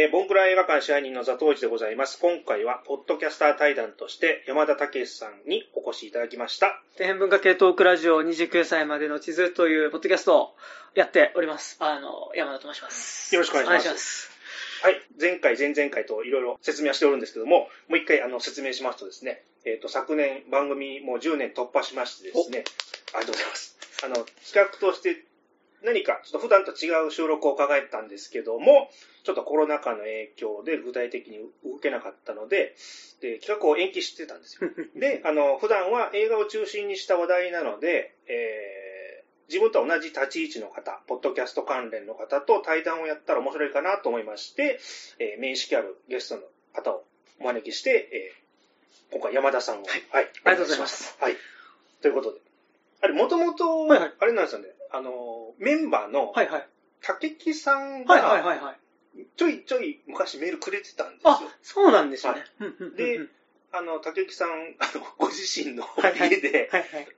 [0.00, 2.20] えー、ボンクラ映画館支配人のザトウジでございます。
[2.20, 6.80] 今回は、ポッドキャスター対談として、山田武さんにお越しいただきました。
[6.92, 10.54] 底辺文化系トークラジオ29歳までの地図というポッドキャストを
[10.94, 11.78] やっております。
[11.80, 13.34] あの、山田と申します。
[13.34, 14.30] よろしくお願いします。
[14.84, 15.02] はい。
[15.20, 22.62] 前回、前々回といろいろ説明はしておるんですけども、もう一回あの説明しますとですね、えっ、ー、と、昨年番組もう10年突破しましてですね、
[23.14, 23.76] ありがとうございます。
[24.04, 25.24] あの、企画として
[25.82, 28.90] 何かちょっと普段と違う収録を考えたんですけども、
[29.24, 32.74] ちょっとコロナ禍の影響で具体的に動けなかったので、
[33.20, 34.70] で企画を延期してたんですよ。
[34.96, 44.78] で、あの、普段は映画を中心にした話題なので、えー、自分と同じ立ち位置の方、ポッドキャスト関連の方と対談をやったら面白いかなと思いまして、
[45.18, 46.42] えー、面識あるゲストの
[46.74, 47.04] 方を
[47.40, 51.16] お招きして、えー、今回山田さんを、はい、はい、ありがとうございます。
[51.20, 51.36] はい。
[52.02, 52.40] ということで、
[53.00, 56.68] あれ、もともと、あれなんですよね、あの、メンバーの、はいはい。
[57.00, 58.76] 竹木さんが、はいはいはいはい。
[59.36, 61.30] ちょいちょい昔メールくれてたんですよ。
[61.30, 62.32] あ、そうなんですね。
[62.32, 63.20] はい、で、
[63.72, 64.48] あの、竹木さん、
[64.78, 67.08] あの、ご自身の家で、はいはい、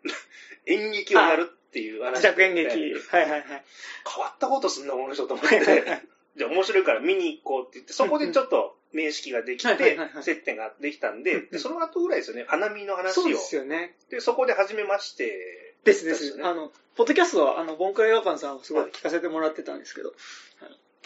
[0.67, 2.17] 演劇をやるっていう話。
[2.17, 2.69] 自宅演劇。
[2.69, 3.43] はいはいはい。
[3.45, 6.11] 変わったことすんな、この人と思って。
[6.37, 13.23] じゃあ面白いから見に行こうって言って、そこでちょっと面識ができて、接点ができたんで、でその後ぐらいですよね、花見の話を。
[13.23, 13.97] そうですよね。
[14.11, 16.39] で、そこで初めまして、ですです。
[16.43, 20.13] あの、ポッドキャストは、あの、ボンクラ映画館さんをすごい聞かせてもらってたんですけど、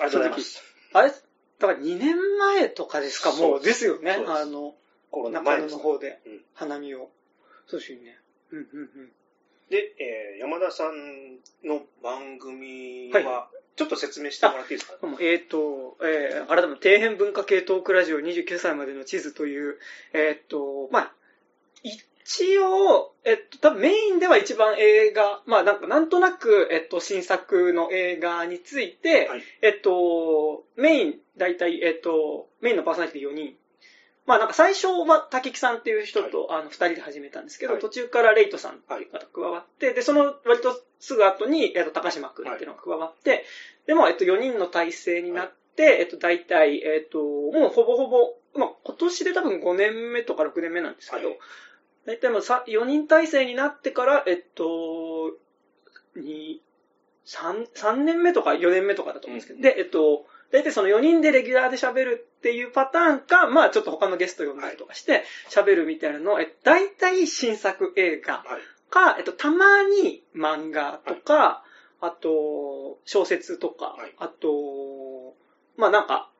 [0.00, 0.62] ありがとうございます。
[0.92, 4.12] あれ、だから2年前とかですか、もうですよね。
[4.26, 4.74] あの、
[5.10, 6.20] コロナ前の方で、
[6.54, 7.10] 花見を。
[7.66, 8.18] そうですよね。
[8.50, 9.12] うんうんうん。
[9.70, 19.78] で、えー、山田さんの番組は、ちょっと説明してもらっていいですか、えっ、ー、と、えー、改めて、底辺文化系トークラジオ29歳までの地図という、
[20.12, 21.12] えっ、ー、と、まあ、
[22.24, 33.54] 一応、えっと、多分メインでは一番映画、まあなんかなんとなく、えっと、新作の映画について、はい、えっと、メイン、大体、えっと、メインのパーソナリティ4人。
[34.26, 43.44] まあなんか最初は竹木さんっていう人と、はい、あの、二人で始めたんですけど、はい、途中からレイトさんっていう方加わって、で、その割とすぐ後に、えっと、高島君っていうのが加わって、
[43.86, 51.36] でも、えっと、4人の体制になって、えっと、大体、えっと、もうほぼほぼ、まあ今年で多分5年目とか6年目なんですけど、
[52.06, 54.62] 大体もう4人体制になってから、えっと、
[56.16, 56.58] 2、
[57.26, 68.44] 3、3年目とか4年目とかだと思うんですけど、うん、で、えっと、大体その4人でレギュラーで喋るっていうパターンか、まあちょっと他のゲスト呼んだりとかして喋るみたいなのを、え大体新作映画
[68.90, 71.64] か、はい、えっと、たまに漫画とか、は
[72.02, 75.34] い、あと、小説とか、はい、あと、
[75.76, 76.30] まあなんか、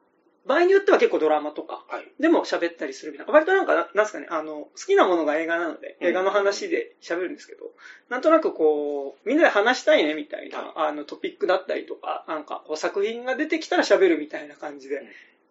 [0.46, 1.84] 場合によっては結構ドラマとか
[2.20, 3.32] でも喋ったりするみたいな。
[3.32, 7.70] 割となんか、なんすかね、あの、好きなものが映画なので、映画の話で喋るんですけど、
[8.08, 15.02] なんとなくこう、みんなで話したいねみたいな、あのトピックだったりとか、なんか作品が出てきたら喋るみたいな感じで、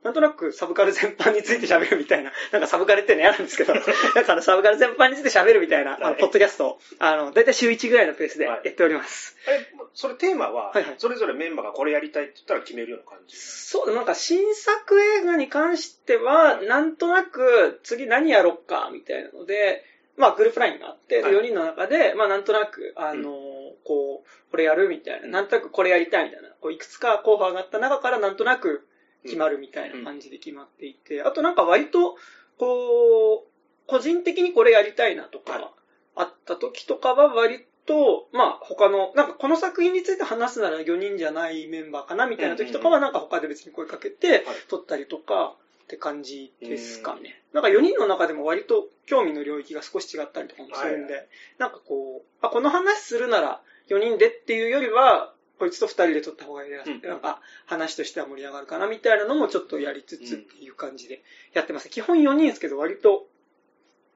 [0.04, 3.74] なんとなくサブカル全般について喋るみたいな、なんかサブカルっての嫌なんですけど、
[4.16, 9.38] だからサブカル全般について喋るみたいな、あの、ポッドキャストを、あの、だいたい週1ぐらいのペースでやっております。
[9.46, 13.36] はい、え、それテーマは、はいはい、それぞれメンバーがこれやりたいって言ったら決めるような感じ。
[13.38, 19.84] そう、なんか新作映画に関しては、なんとなく次何やろっか、みたいなので、
[20.18, 23.36] まあ、グループラインがあって、はい、4人の中で、まあ、なんとなく、あの、うん、
[23.84, 28.88] こう、これやるみたいな、なんとなくこれやりたいみたいな、こう、いくつか候補があった中から、なんとなく、
[29.24, 32.18] 決まるみたいな感じで決まっていて、あとなんか割と、
[32.58, 35.74] こう、個人的にこれやりたいなとか、
[36.16, 47.42] あった時とかは割と、まあ他の、なんかこの作品について話すなら4人じゃないメンバーかなみたいな時とかはなんか他で別に声かけて撮ったりとかって感じですかね。
[47.54, 51.28] なんか4人の中でも割と興味の領域が少し違ったりとかもするんで、
[51.58, 61.22] なんかこう、あ、この話するなら4人でっていうよりは、こいつと二人で撮った方がいいなんか話としては盛り上がるかなみたいなのもちょっとやりつつっていう感じで
[61.54, 61.90] やってます。
[61.90, 63.28] 基本4人ですけど割と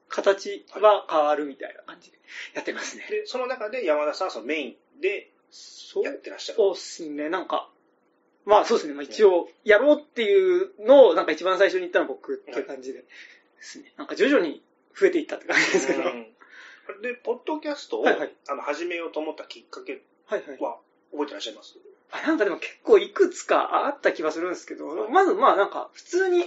[0.09, 2.18] 形は変わるみたいな感じで
[2.54, 3.06] やってますね。
[3.09, 5.31] で、その中で山田さんはそのメインで
[6.04, 6.57] やってらっしゃる。
[6.57, 7.69] そうですね、なんか、
[8.45, 13.06] まあそうですね、まあ、一応やろうっていうのをなんか一番最初に言ったのは僕っていう感じでで
[13.59, 13.92] すね。
[13.98, 14.63] なんか徐々に
[14.98, 16.04] 増えていったって感じですけど。
[17.01, 21.75] で、ポッドキャストを、はいはい、あの始めようと思ったきっかけは、はいはい、覚えてらっしゃいます？
[22.10, 26.45] あなんかでも結構いくつかあった気がするんですけど、まずまあなんか普通に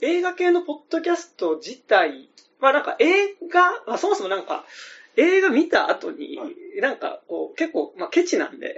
[0.00, 2.28] 映画系のポッドキャスト自体、
[2.60, 4.64] まあなんか映画、まあ、そもそもなんか
[5.16, 6.38] 映画見た後に、
[6.80, 8.74] なんかこう結構まあケチなんで、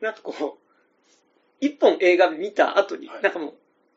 [0.00, 1.14] なんかこう、
[1.60, 3.54] 一本映画見た後に、なんかもう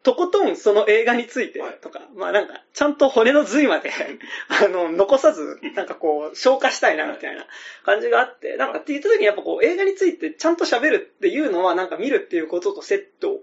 [0.07, 3.91] とことんその映画についてとか、はい、まあなんか、ちゃんと骨の髄まで
[4.47, 7.45] あの、残さず、なんかこう、消化したいなみたいな
[7.83, 13.39] 感じがあって、なんかって言った時にやっぱこう、映画についてちゃんと喋るっていうのは、なんか見るっていうこととセットっ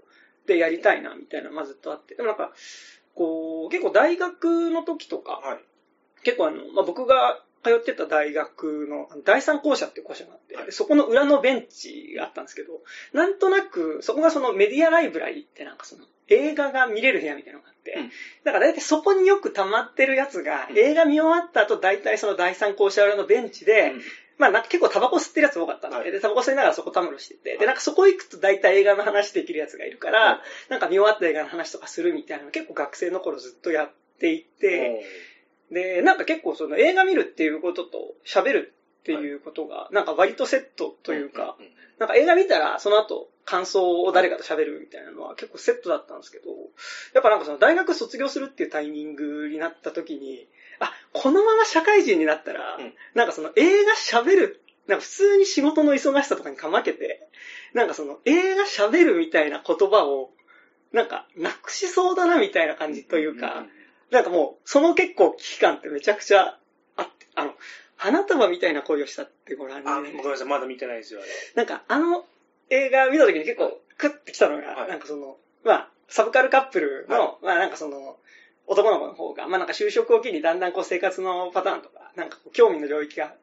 [0.47, 2.15] てやりたいな、みたいなのがずっとあって。
[2.15, 2.51] でもなんか、
[3.15, 5.59] こう、結構大学の時とか、はい、
[6.23, 12.81] 結構あの、まあ、僕が通ってた大学の第三校舎っていう校舎があって、はい、そこの裏のベンチがあったんですけど、
[13.13, 18.09] なんとなく、そこがそのメディアライブラリーってなんかその映画が見れる部屋みたいなのがあって、うん、
[18.43, 24.01] だから大体そこによく溜まってるやつが、映画見終わった後大体その第三校舎裏のベンチで、うん
[24.37, 35.05] まあなんか結構タバコ吸ってるやつ多かったんで、はい、で、タバコ吸いながらそこたむろしてて、で、なんかそこ行くと大体映画の話できるやつがいるから、はい、なんか見終わった映画の話とかするみたいなの結構学生の頃ずっとやっていて、
[35.71, 41.55] で、なんか結構その映画見るっていうことと喋るっていうことが、なんか割とセットというか、
[41.99, 46.49] なんか映画見たらその後感想を誰かと喋るみたいなのは結構セットだったんですけど、
[47.13, 50.47] やっぱなんかその大学卒業するっていうタイミングになった時に、
[50.79, 57.27] あ、このまま社会人になったら、うん、なんかその映画喋る、なんか普通に仕事の忙しさとかにかまけて、
[57.73, 60.31] なんかその映画喋るみたいな言葉を、
[60.91, 63.69] なんかなくしそうだなみたいな感じというか、うん、
[64.11, 66.57] なんかもう、その結構危機感ってめちゃくちゃ
[66.95, 67.53] あって、あの、
[67.97, 71.21] 花束みたいな恋をしたってご覧に、あ、ごめんなさい、まだ見てないですよ、
[71.55, 72.25] なんかあの
[72.69, 78.17] 映画見た時に結構クッてきたのが、はい、なんかその、まあ、サブカルカップルの、はい、まあなんかその、
[78.67, 83.35] 男の子の方が、まあなんか就職を機にだんだんこう生活のパターンとか、なんかこう興味の領域が、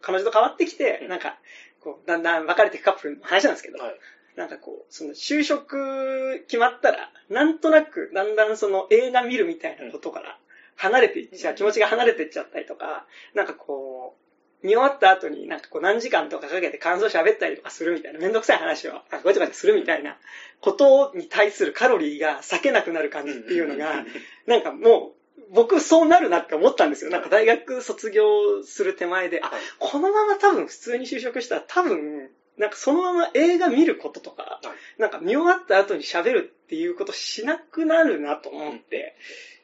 [0.00, 1.38] 彼女と変わってきて、なんか、
[1.80, 3.96] こう、だんだん別れていくカップルの話なんですけど、はい、
[4.36, 10.38] なんかこう、その就職決まったら、なんとなくだんだんその映画見るみたいなことから
[10.76, 14.29] 離れていっちゃう、気持ちが離れていっちゃったりとか、なんかこう、
[14.62, 18.92] 見終わった後になんかこう何時間とかかけて感想喋ったりとかするみたいな、めんどくさい話を
[19.24, 20.16] ごちゃごちゃするみたいな
[20.60, 24.04] ことに対するカロリーが避けなくなる感じっていうのが、
[24.46, 25.20] なんかもう、
[25.52, 27.10] 僕そうなるなって思ったんですよ。
[27.10, 34.60] なんか大学卒業する手前で、あ、このまま多分普通に就職したら多分、なんかそのまま映画見ることとか、
[34.98, 39.16] なんか見終わった後に喋るっていうことしなくなるなと思って、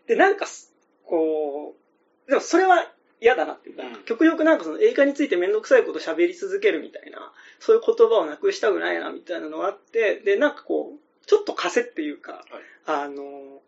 [0.09, 0.47] で、なんか、
[1.05, 1.77] こ
[2.27, 2.91] う、でもそれは
[3.21, 12.45] 嫌だなっていうか、うん、極力なんかその映画についてめんどくさいこと喋り続けるみたいな、そういう言葉をなくしたくないなみたいなのがあって、で、なんかこう、ちょっと枷っていうか、はい、
[12.87, 13.61] あの、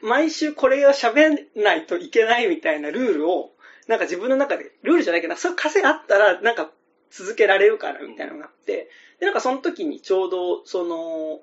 [0.00, 3.52] 毎週これを喋んないといけないみたいなルールを、
[3.86, 6.70] なんか自分の中で、ルールじゃないけど、そういう枷があったら、なんか
[7.10, 8.90] 続けられるかなみたいなのがあって、
[9.20, 11.40] で、なんかその時にちょうど、その、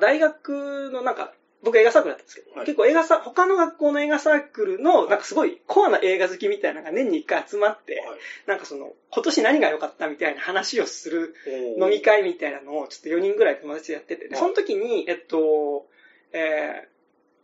[0.00, 11.34] 大学のなんか僕映画サークルだったんですけど、はい、結構映画サ他の学校の映画サークルの、なんかすごいコアな映画好きみたいなのが年に一回集まって、はい、なんかその、今年何が良かったみたいな話をする
[11.80, 15.86] 飲み会みたいなのをちょっと4人ぐらい友達でやってて、でその時に、えっと、
[16.32, 16.88] え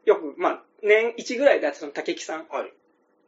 [0.05, 2.46] ー、よく、まあ、年1ぐらいでやってたの竹木さん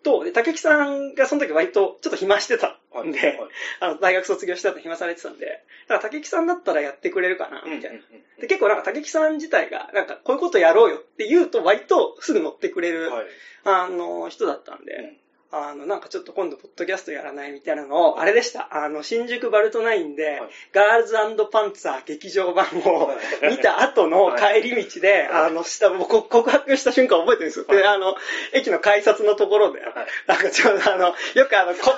[0.02, 3.48] と、で、竹木さんがその時割とちょっと暇してたんで、はいはい、
[3.80, 5.52] あの、大学卒業した後暇されてたんで、だ
[5.88, 8.00] から竹木さんだったらやってくれるかな、みたいな。
[8.40, 13.26] で、結構なんか竹木さん自体が、なんかこういうことやろうよって言うと割とすぐ乗ってくれる、はい、
[13.64, 15.21] あの、人だったんで、
[15.54, 18.68] あの、なんかちょっと今度、ポッドキャストやらないみたいなのを、あれでした。
[18.72, 21.14] あの、新宿バルトナインで、はい、ガールズ
[21.52, 23.10] パンツァー劇場版を
[23.42, 27.64] 見た後の帰り道で、はい、あの、下、僕告白した瞬間覚えてるんですよ。
[27.66, 28.16] で、あの、
[28.54, 29.80] 駅の改札のところで、
[30.26, 31.92] なんかちょうどあの、よくあの、こ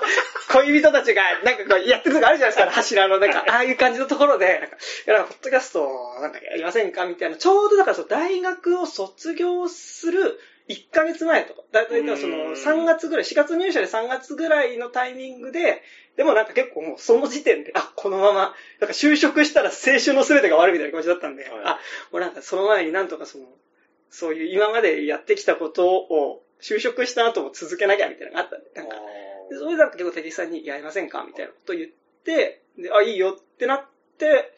[0.52, 7.06] 恋人たちが、なんかこう、やってるとこあるじゃないですか、柱の、なんか、ああいう感じのところで、なんか、いや、ポッドキャスト、なんかやりませんか？
[7.06, 15.82] みたいな、ちょうどだから大学を卒業する、1ヶ月前とか、だいたいその3月ぐらい、4月入社で3月ぐらいのタイミングで、
[16.16, 21.78] でもなんか結構もうその時点で、あ、このまま、なんか就職したら青春の全てが悪いみたいな気持ちだったんで、はい、あ、
[22.12, 23.44] もうなんかその前になんとかその、
[24.10, 28.96] そういう今までやってきたことを就職した後も続けなきゃみたいなのがあったんで、なんか、
[29.50, 31.90] でそれだと結構敵さんにやりませんかみたいなことを言っ
[32.24, 33.84] て、で、あ、いいよってなっ
[34.18, 34.52] て、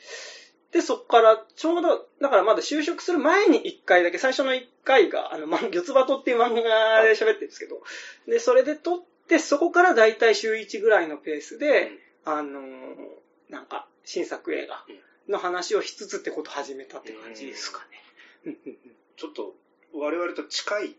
[0.72, 7.82] で、そっから、ちょうど、だからまだ就職する前に一回だけ、最初の一回が、あの、ま、四つ葉とっていう漫画で喋ってるんですけど、
[8.26, 11.92] で、それで撮って、そこからだいたい週1ぐらいのペースで、
[12.24, 12.62] あのー、
[13.48, 14.84] なんか、新作映画
[15.28, 17.80] の話をしつつってことを始めたって感じですか
[18.44, 18.56] ね。
[19.16, 19.54] ちょっと、
[19.92, 20.96] 我々と近い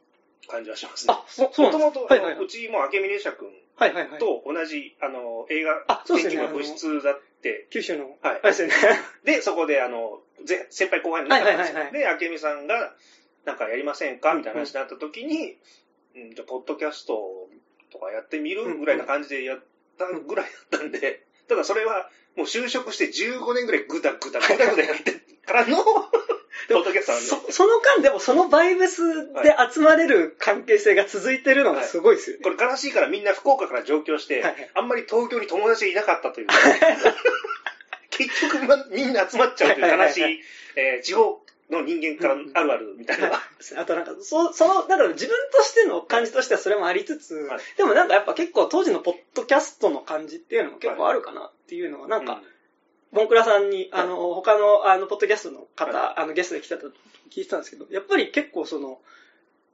[0.47, 1.13] 感じはしますね。
[1.13, 3.49] あ、そそうもともと、はいはいはい、うちも明美玲社君
[4.19, 8.17] と同じ、あの、映画研究の部室だって、九州の。
[8.21, 8.41] はい。
[8.41, 8.73] ですよね。
[9.23, 10.21] で、そこで、あの、
[10.69, 11.91] 先輩後輩の仲なんですよ。
[11.91, 12.95] で、明美さんが、
[13.45, 14.33] なんかやりませんか？
[14.33, 15.57] みたいな話になった時に、
[16.15, 17.49] うん、じゃポッドキャスト
[17.91, 18.77] とかやってみる？
[18.77, 19.63] ぐらいな感じでやっ
[19.97, 25.13] たぐらいだったんで、ただそれは、もう就職して15年ぐらいぐだぐだぐだぐだやって
[25.45, 25.77] からの
[26.67, 32.45] でもそ その間でもそのバイブスで集まれる関係性が続いてるのがすごいですよね。
[32.45, 36.47] はい、これ悲しいからみんな福岡から上京して、はい、あんまり東京に友達いなかったという。
[38.09, 40.43] 結局、ま、みんな集まっちゃうという悲しい、
[40.75, 43.31] えー、地方の人間からあるあるみたいな。
[43.31, 47.59] あとなんか、そその、だから自分としての感じとしてはそれもありつつ、はい。
[47.77, 52.41] でもなんかやっぱ結構当時のポッドキャストの感じっていうのも結構あるかなっていうのは、なんか、
[53.17, 56.91] ボンクラさんに、あの、他の、あの、ポッドキャストの方、はあの、ゲストで来たと
[57.31, 58.99] 聞いてたんですけど、やっぱり結構その、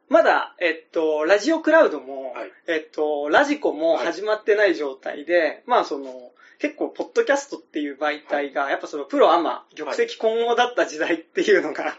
[0.10, 2.52] まだ、えっと、ラジオクラウドも、はい。
[2.68, 11.98] えっと、ラジコも始まってない状態で、まあその、結構、ポッドキャストっていう媒体が、やっぱその、プロアマ、玉石混合だった時代っていうのが、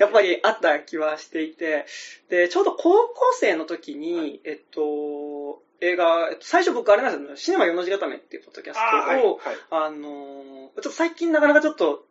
[0.00, 1.86] やっぱりあった気はしていて、
[2.28, 9.22] で、ちょうど高校生の時に、えっと、映画、えっと最初僕あれなんですよ、シネマ4の字固めっていうポッドキャストを、あーはい。
[9.22, 9.56] はい。
[9.70, 12.04] あのーちょっと最近なかなかちょっと、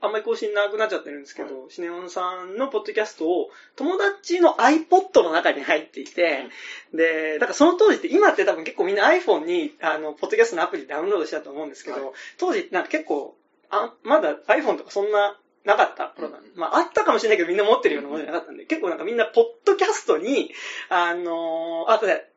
[0.00, 6.48] あんまり更新なくなっちゃってるんですけど、はシネオンさんのポッドキャストを友達の iPod の中に入っていて、
[6.92, 12.14] で、だからその当時って、今って多分結構みんな iPhone に、あの、ポッドキャストのアプリダウンロードしたと思うんですけど、はい。
[12.38, 13.36] 当時なんか結構、
[13.70, 20.52] あ、まだ iPhone とかそんな、なかった頃なんで、まああったかもしれないけどみんな持ってるようなものじゃなかったんで、結構なんかみんなポッドキャストに、
[20.88, 22.30] あのーあ、これ、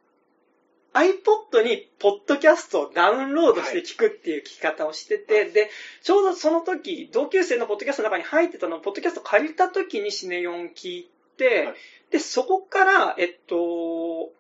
[0.94, 5.70] iPod にポッドキャストをダウンロードして聞くっていう聞き方をしてて、で、
[6.04, 11.76] ちょうどその時、同級生のポッドキャストの中に入ってたのを、ポッドキャスト借りた時にシネヨン聞いて、はい。
[12.12, 14.32] で、そこから、えっと、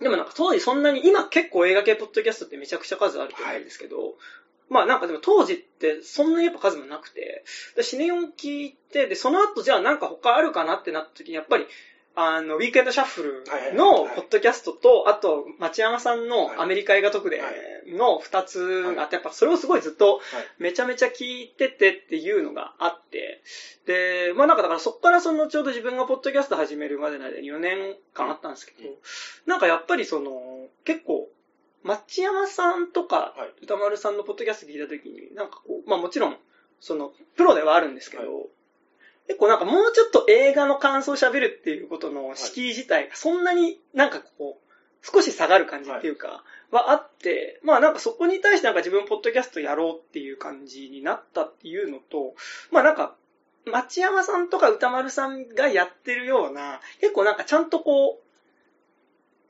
[0.00, 4.14] でもなんか当時そんなに、今結構映画系ポッドキャストってめちゃくちゃ数あると思うんですけど、
[4.68, 7.44] まあなんかでも当時ってそんなにやっぱ数もなくて、
[7.76, 11.66] でシネヨン聞いて、で、その後じゃあなんか他あるかなってなった時に、やっぱり、
[12.14, 17.40] あの、ウィークエンドシャッフルのポッドキャストと、あと、町山さんのアメリカ映画特で
[17.86, 20.20] の二つがあって、やっぱそれをすごいずっと
[20.58, 23.42] めちゃめちゃ聞いててっていうのがあって、
[23.86, 28.88] で、まあなんかだからそこからそのちょうど自分がポッドキャスト始めるまでの間に4年間あったんですけど、
[29.46, 31.30] なんかやっぱりその、結構、
[31.82, 33.64] 町山さんとかはい。
[33.64, 36.36] 歌丸さんのポッドキャスト聞いた時に、なんかこう、まあもちろん、
[36.78, 38.46] その、プロではあるんですけど、はい
[39.26, 52.34] 結構なんかもうちょっと映画の感想を喋るっていうことの敷居自体がそんなになんかこう、少し下がる感じっていうか、はあって、まあなんかそこに対してなんか自分ポッドキャストやろうっていう感じになったっていうのと、
[52.70, 53.14] まあなんか、
[53.64, 58.20] 町山さんとか歌丸さんがやってるような、結構なんかちゃんとこ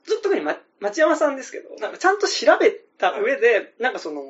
[0.05, 4.21] う、ずっと特に、ま、町山さんですけど、なんかちゃんと調べた上で、なんかその、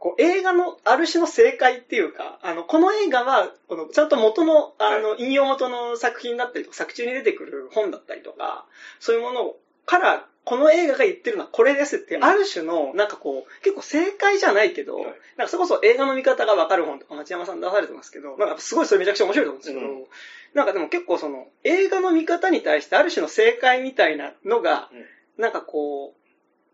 [0.00, 8.64] こう映画のある種の正解っていうか、あの、この映画は、このちゃんと元の、あの、引用元の作品だったりとか、作中に出てくる本だったりとか、
[8.98, 9.54] そういうもの
[9.84, 15.04] から、この映画が言ってるのはこれですってある種の、なんかこう、結構正解じゃないけど、はい。
[15.36, 20.06] なんかそれこそ映画の見方がわかる本とか町山さん出されてますけど、なんかすごいそれめちゃくちゃ面白いと思うんですけど、うん。
[20.54, 24.90] なんかでも結構その、映画の見方に対してある種の正解みたいなのが、
[25.36, 26.19] なんかこう、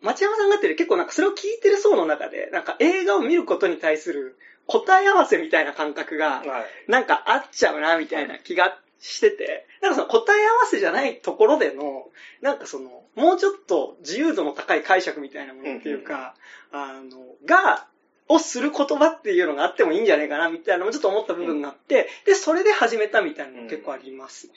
[0.03, 6.91] 町山さんがやってる結構なんかそれを聞いてる層の中で、なんか映画を見ることに対する答え合わせみたいな感覚が、はい。
[6.91, 12.09] なんか合っちゃうな、みたいな気がしてて、なんかその答え合わせじゃないところでの、
[12.41, 16.35] なんかその、もうちょっと自由度の高い解釈みたいなものっていうか、
[16.73, 17.87] あの、が、
[18.29, 24.53] をする言葉っていうのがあってもいいんじゃないかな、みたいなのもちょっと思った部分があって、で、それで始めたみたいなのも結構ありますね。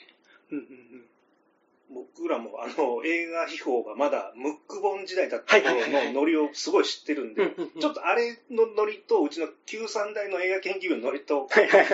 [0.50, 0.89] うんうんうん。
[1.92, 11.48] 僕らもあの映画秘宝がまだムック本時代だった頃のノリをすごい知ってるんで、ちょっとあれのノリとうちの旧三大の映画研究部のノリと。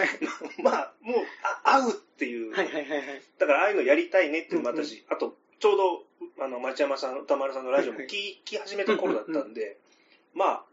[0.63, 1.17] まあ、もう
[1.65, 2.55] あ合うっていう。
[2.55, 8.09] だからああいうのやりたいねっていうのもあったうんし、あとちょうどあの町山さん、歌丸さんのラジオも聞
[8.45, 9.79] き始めた頃だったんで、
[10.35, 10.65] まあ、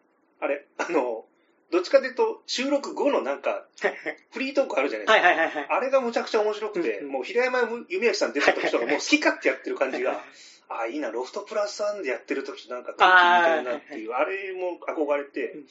[0.42, 1.26] あれ、あの、
[1.74, 3.66] どっちかというと収録後のなんか
[4.32, 5.28] フリートークあるじゃないですか。
[5.28, 5.68] はいはいはいはい。
[5.70, 10.24] あれがむちゃくちゃ面白くて、うんうんもう平山夢明さん出た時とかもう 好き勝手やってる感じが、
[10.70, 15.68] ああ、いいな、ロフトプラスワンでやってる時となんか空気似てるなっていう、あれも憧れてうん、うん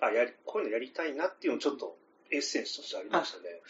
[0.00, 1.96] あやり、こういうのやりたいなっていうのちょっと
[2.30, 3.60] エッセンスとしてありましたね。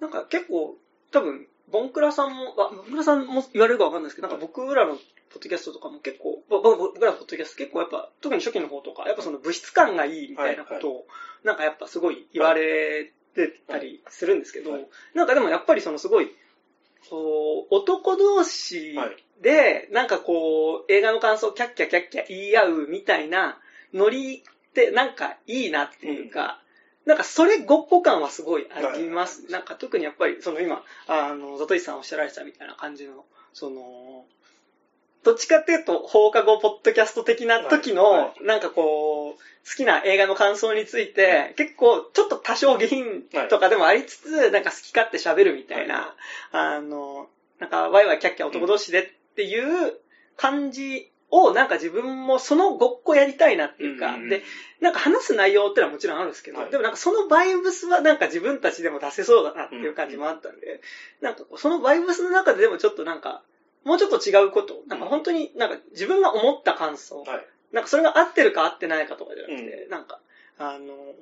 [0.00, 0.78] なんか結構、
[1.10, 4.98] 多分、ボンクラさんも、あボンクラさんも言われるかわかんないですけど、なんか僕らの
[5.32, 11.06] ポッドキャストとかも結構、僕らのポッドキャスト結構やっぱ、特に初期の方とか、やっぱその物質感がいいみたいなことを、
[11.44, 14.88] なんかやっぱすごい言われてたりするんですけど、はい。
[15.14, 16.30] なんかでもやっぱりそのすごい、
[17.08, 23.58] こう、男同士はいで、なんかこう、映画の感想をキャッキャキャッキャ言い合うみたいな
[23.94, 26.60] ノリってなんかいいなっていうか、
[27.06, 29.42] なんかそれごっこ感はすごいあります。
[29.42, 34.26] はいなんか特にやっぱりその今、あの、ザトイさんおっしゃられてたみたいな感じの、その、
[35.24, 46.14] どっちかっていうと放課後ポッドキャスト的な時の、なんかこう、好きな映画の感想について、結構ちょっと多少下品とかでもありつつ、なんか好き勝手喋るみたいな、
[46.52, 49.94] あの、なんかワイワイキャッキャ男同士でっていう
[50.36, 54.42] 感じをなんか自分もそのごっこやりたいなっていうか、で、
[54.80, 56.70] なんか話す内容ってのはもちろんあるんですけど、はい。
[56.70, 60.80] でもなんかそのバイブスはなんか自分たちでも出せそうだなっていう感じもあったんで、
[61.20, 63.42] なんかそのバイブスの中ででもちょっとなんか、
[63.84, 67.46] もうちょっと違うこと、なんか本当になんか自分が思った感想、はい。
[67.72, 70.20] なんかそれが合ってるか合ってないかとかじゃなくて、なんか、
[70.58, 71.14] あの、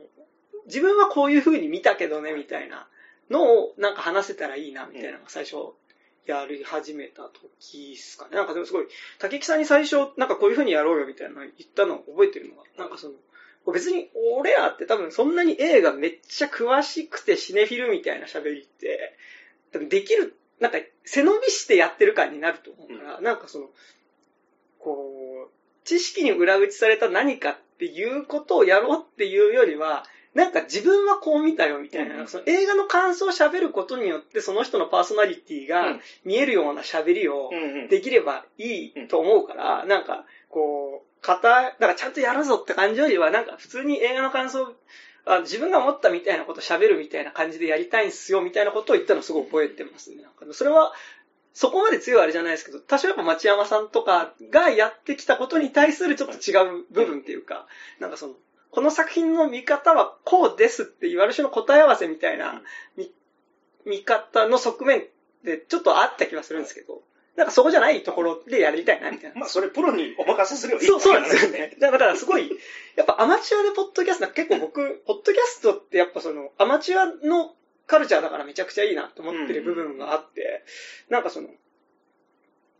[0.66, 2.88] 自分はこういう風に見たけどね、みたいな
[3.30, 5.56] のをなんか話せたらいいな、みたいなのが最初
[6.26, 8.36] やり始めた時ですかね。
[8.36, 8.86] なんかでもすごい、
[9.18, 13.14] 竹木さんに最初、なんかこういう風にやろうよ、みたいなの言ったのを覚えてるのが、なんかその、
[13.72, 19.14] 別に俺らって多分そんなに映画めっちゃ詳しくてシネフィルみたいな喋りって、
[19.72, 23.66] できる、なんか背伸びしてやってる感になると思うから、なんかその、
[24.78, 25.50] こう、
[25.84, 32.28] 知識に裏打ちされた何かっていうことをやろうっていうよりは、なんか自分はこう見たよみたいな、うん。
[32.28, 36.00] その映画の感想を喋ることによってその人のパーソナリティうがん。
[36.24, 37.88] 見えるような喋りをうんうん。
[37.88, 44.74] できればいいと思うから、なんかこう、型、だからちゃんとやるぞって感じよりは、なんか普通に映画の感想
[45.28, 50.24] あ自分が思ったみたいなこと喋るみたいな感じでやりたいんすよみたいなことを言ったのすごい覚えてますね。
[50.52, 50.92] それは、
[51.52, 57.66] そこまで強いあれじゃないですけど、多少やっぱ町山さんとかがやってきたことに対するちょっと違う部分っていうか、
[57.98, 58.34] なんかその、
[58.70, 62.62] この作品の見方はこうですっていうある種の答え合わせみたいな
[62.96, 63.10] 見
[63.84, 65.02] 見方の側面
[65.42, 67.02] でちょっとあった気がするんですけど、
[67.38, 69.38] なんかそこじゃないところでやりたいなみたいな。
[69.38, 71.58] まあ、それプロにお任せすればいいそう、そうなんですよね。
[71.58, 71.76] ね。
[71.78, 72.50] だからすごい、
[72.96, 77.54] やっぱアマチュアでポッドキャスト、結構僕、ポッドキャストってやっぱその、アマチュアの
[77.86, 80.64] カルチャーだからめちゃくちゃいいなと思ってる部分があって、
[81.10, 81.48] なんかその、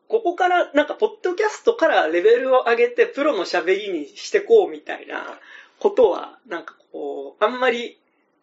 [0.09, 5.39] ここから、なんか、ポッドキャストからレベルを上げて、プロの喋りにしてこうみたいな
[5.79, 8.01] ことは、なんかこう、あんまり、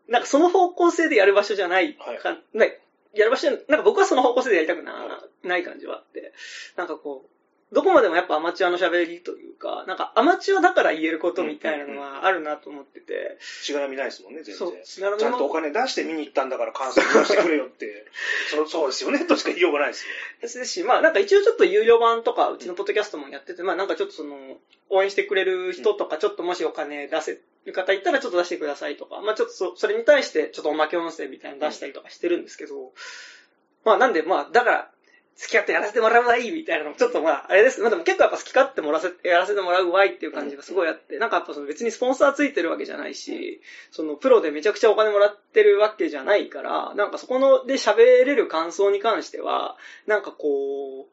[0.07, 2.79] なんかその方向性でやる場所じゃないか、はい
[3.15, 6.33] やる場所なんか僕はその方向性でやりたくなない感じはあって、
[6.75, 7.29] なんかこう、
[7.73, 18.05] どこまでもやっぱアマチュアの喋りというか、なんかアマチュアだから言えることみたいなのはあるなと思ってて、しがらみないですもんね、全そう然。、しがらみもちゃんとお金出して見に行ったんだから感想言わせてくれよって。
[18.51, 20.13] そうそうですよね、としか言いようがないですよ。
[20.41, 24.57] ですし、まあなんか一応ちょっと有料版とか、うちのポッドキャストもやってて、まあなんかちょっとその、
[24.89, 32.91] 応援してくれる人とか、ちょっともしお金出せる方いたらちょっと出してくださいとか、まあちょっとそそれに対してちょっとおまけ音声みたいなの出したりとかしてるんですけど、
[33.83, 34.91] まあなんでまあ、だから、
[35.35, 37.81] 付き合ってやらせてもらうわいいみたいなのもちょっとまあ、あれです。
[37.81, 49.75] まあでも結構やっぱ好き勝手もらせやらせてもらうわいっていう感じがすごいあって、なんかやっぱその別にスポンサーついてるわけじゃないし、そのプロでめちゃくちゃお金もらってるわけじゃないから、なんかそこので喋れる感想に関しては、
[50.07, 51.05] なんかこう、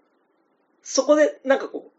[0.85, 1.91] そこでなんかこう、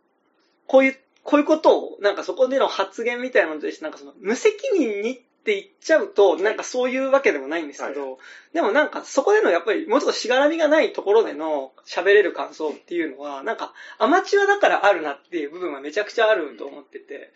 [0.67, 8.17] こういう、こういうことを、なんかそこでの発言みたいなのに対して、なんかその無責任にって言っちゃうと、なんかそういうわけでもないんですけど、
[8.53, 17.33] でもなんかそこでのやっぱりもうちょっとしがらみがないところでの喋れる感想っていうのは、なんかアマチュアだからあるなっていう部分はめちゃくちゃあると思ってて、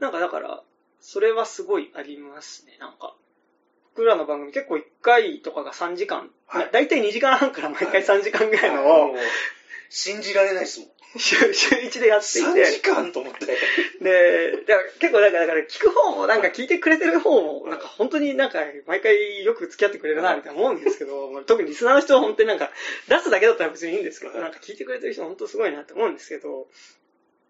[0.00, 0.62] なんかだから、
[1.00, 3.14] それはすごいありますね、なんか。
[3.94, 9.16] 僕らの番組結構1回とかが3時間、はいだいたい2時間半から毎回3時間ぐらいのをもう
[9.88, 10.88] 信じられないですもん。
[11.18, 13.46] 週週1でやってい3て、時間と思って。
[14.00, 22.70] で、だから結構だから、だから聞く方も、なんか聞いてくれてる方も、なんか本当になんか毎回よく付き合ってくれるな、みたいな思うんですけど、 まあ特にリスナーの人は本当になんか
[23.08, 26.68] 出すだけだったら別にいいんですけど、なんか聞いてくれてる人本当すごいなって思うんですけど、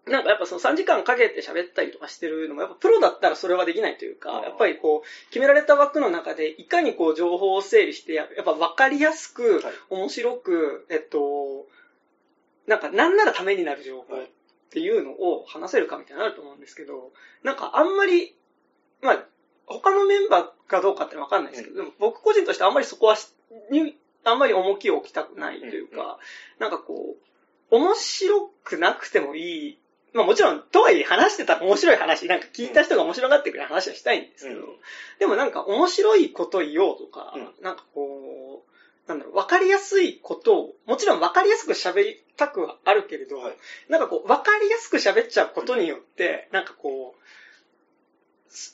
[0.09, 9.73] なんかやっぱその3時間かけて喋ったりとかしてるのも、やっぱプロだったらそれはできないというか、やっぱりこう、決められた枠の中でいかにこう情報を整理して、やっぱ分かりやすく、はい。
[9.89, 11.67] 面白く、えっと、
[12.67, 14.25] なんかなんならためになる情報っ
[14.69, 17.11] ていうのを話せるかみたいになると思うんですけど、
[17.43, 18.35] なんかあんまり、
[19.01, 19.23] まあ、
[19.65, 23.33] 他のメンバーかどうかってわかんないですけど、でも僕個人としてあんまりそこはし
[23.71, 26.19] に、あんまり重きを置きたくないというか、
[26.57, 26.61] うん。
[26.61, 27.15] なんかこ
[27.71, 29.77] う、面白くなくてもいい、
[30.13, 34.65] まあもちろん、とはいえ話してたら面白い話、なんか聞いた人が面白がってくれる話はしたいんですけど、うん。
[35.19, 38.56] でもなんか面白いこと言おうとか、うなんかこう、
[39.07, 43.57] なんだろう、わかりやすいことを、もちろんわかりやすく喋りたくはあるけれど、はい。
[43.89, 47.15] なんかこう、わかりやすく喋っちゃうことによって、なんかこ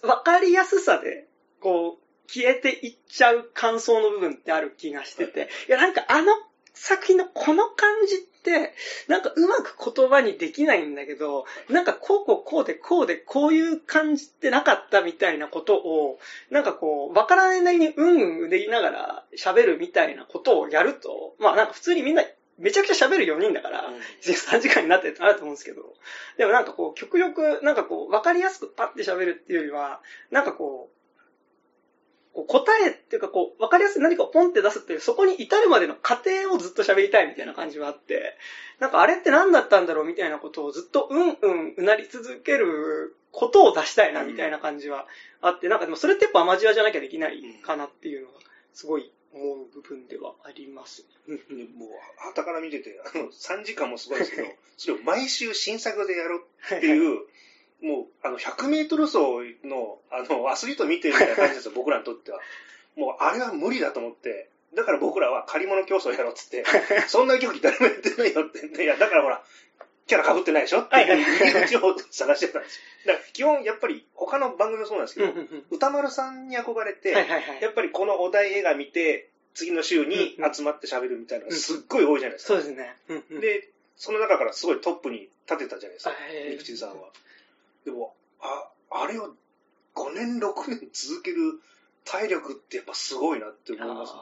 [0.03, 1.27] う、わかりやすさで、
[1.59, 6.33] こう、消えていっちゃう感想の部分ってある気がしてて、いやなんかあの
[6.73, 8.73] 作品のこの感じって、
[9.07, 22.23] なんかうまく言葉にできないんだけど、なんかこうこうこうでこうでこういう感じってなかったみたいなことを、なんかこう、わからないなりにうんうんで言いながら喋るみたいなことをやると、まあなんか普通にみんな
[22.59, 23.85] めちゃくちゃ喋る4人だから、
[24.23, 25.81] 3時間になってるとなると思うんですけど、
[26.37, 31.02] でもなんかこう、極力、なんかこう、わかりやすくパッて喋るっていうよりは、なんかこう、
[32.33, 38.37] こう答えっていうかこう、わかりやすい何かをポンって出すっていう、そこに至るまでの過程をずっと喋りたいみたいな感じはあって、
[38.79, 45.05] なんかあれって何だったんだろうみたいなことをずっとうんうんうなり続けることを出したいなみたいな感じは
[45.41, 48.33] あって、なんかでもそれってやっぱアマチュアじゃなきゃできないかなっていうのが、
[48.73, 51.05] すごい思う部分ではあります。
[51.27, 51.39] もう、
[52.17, 56.41] 旗から見てて、あの、3時間もすごいですけど、それを毎週新作でやる
[56.75, 57.19] っていう、
[57.83, 59.17] もう、あの、100メートル走
[59.63, 62.39] の、あの、アスリート見てるみたいな感じですよ、 僕らにとっては。
[62.95, 66.63] もう、あれは無理だと思って、だから僕らは借り物競争やろうっつって、
[67.07, 69.43] そんな競技誰もやってないよって、いや、だからほら、
[70.07, 72.83] キャラ被ってないでしょっていう入り口を探してたんですよ。
[73.07, 75.33] だから基本、やっぱり他の番組もそうなんですけど、
[75.69, 77.11] 歌丸さんに憧れて、
[77.61, 82.53] やっぱりこのお題映画見て、次の週に集まって喋るみたいなのがすっごい多いじゃないですか。
[82.53, 82.95] そうですね。
[83.39, 86.11] で、その中からすごいトップに立てたじゃないですか、
[86.49, 87.09] 陸地さんは。
[87.85, 89.35] でも、あ、あれを
[89.95, 91.59] 5年、6年続ける
[92.05, 94.19] 体力ってやっぱすごいなって思います、ね、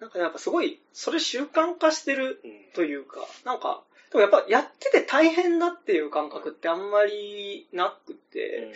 [0.00, 2.42] なんかやっぱすごい、それ習慣化してる
[2.74, 8.72] というか、うん、なんか、でもやっぱやってて大変だっていう感覚ってあんまりなくて、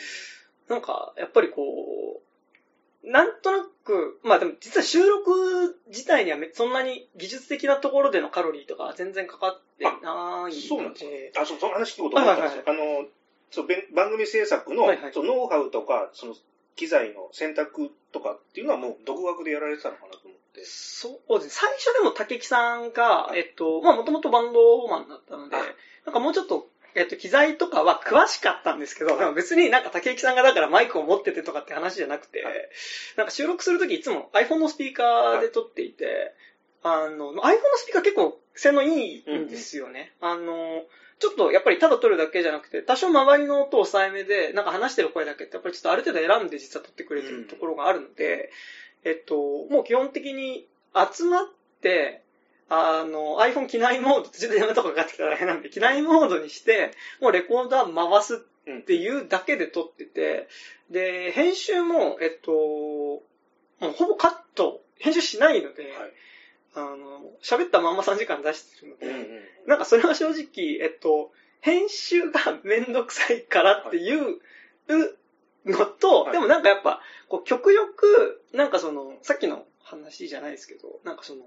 [0.69, 2.23] うん、なんかやっぱりこ
[3.05, 10.57] う、なんとなく、まあでも実は収録自体にはそんなに技術的なところでのカロリーとか全然かかってないので。
[10.57, 11.42] そうなんですか。
[11.42, 12.62] あ、そう、その話聞こうと思ったんですよ。
[12.66, 13.09] はいはいはい、あの、
[13.51, 16.35] そう番組制作の、はいはい、そのノウハウとか、その
[16.77, 20.65] 機材の選択とかっていうのはもう独学でやられてたのかなと思って。
[20.65, 21.51] そうですね。
[21.51, 25.57] 最初でも竹木さんが、えっと、まあもともとバンドマンだったので、
[26.05, 32.55] なんかもうちょっと、えっと、機材とかは詳しかったんですけど、別になんか竹木さんがだからマイクを持っててとかって話じゃなくて、はい、
[33.17, 36.35] なんか収録するときいつも iPhone のスピーカーで撮っていて、
[36.83, 37.43] はい、あの、iPhone の
[37.77, 40.15] スピーカー結構性能いいんですよね。
[40.23, 40.85] うん、あの、
[41.18, 48.50] ちょっとやっぱりただ撮るだけじゃなくて、多少周りの音を抑えめで、なんか話してる声だけってやっぱりちょっとある程度選んで実は撮ってくれてるところがあるので、
[49.05, 49.37] うん、えっと、
[49.70, 51.46] もう基本的に集まっ
[51.81, 52.22] て、
[52.68, 60.48] あの、iPhone 機内モード、自分でやめとかかかってきたら大変なんで、機内モードにして、もうレコーダー回すっていうだけで撮ってて、
[60.90, 63.22] で、編集も、えっと、も
[63.83, 65.92] うほぼカット、編集しないので、はい。
[66.74, 69.24] あの、喋ったまんま3時間出してるので、うんうん、
[69.66, 74.38] なんかそれは正直、えっと、編集がめんどくさいからっていう
[75.66, 81.42] のと、はい、でもなんかやっぱ、こう極力、なんかその、さっきの話じゃないですけど、なんかその、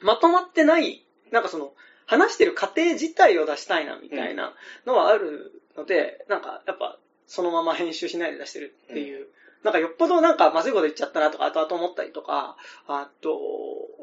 [0.00, 1.72] まとまってない、なんかその、
[2.06, 4.54] 話してる過程自体を出したいなみたいな
[4.86, 9.26] のはあるので、うん、なんかやっぱ、そのまま編集しないで出してるっていう
[9.62, 12.56] なんかよっぽどなんかまずいこと言っちゃったなとか、後々思ったりとか、
[12.86, 13.38] あと、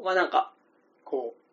[0.04, 0.52] まあなんか、
[1.04, 1.45] こう、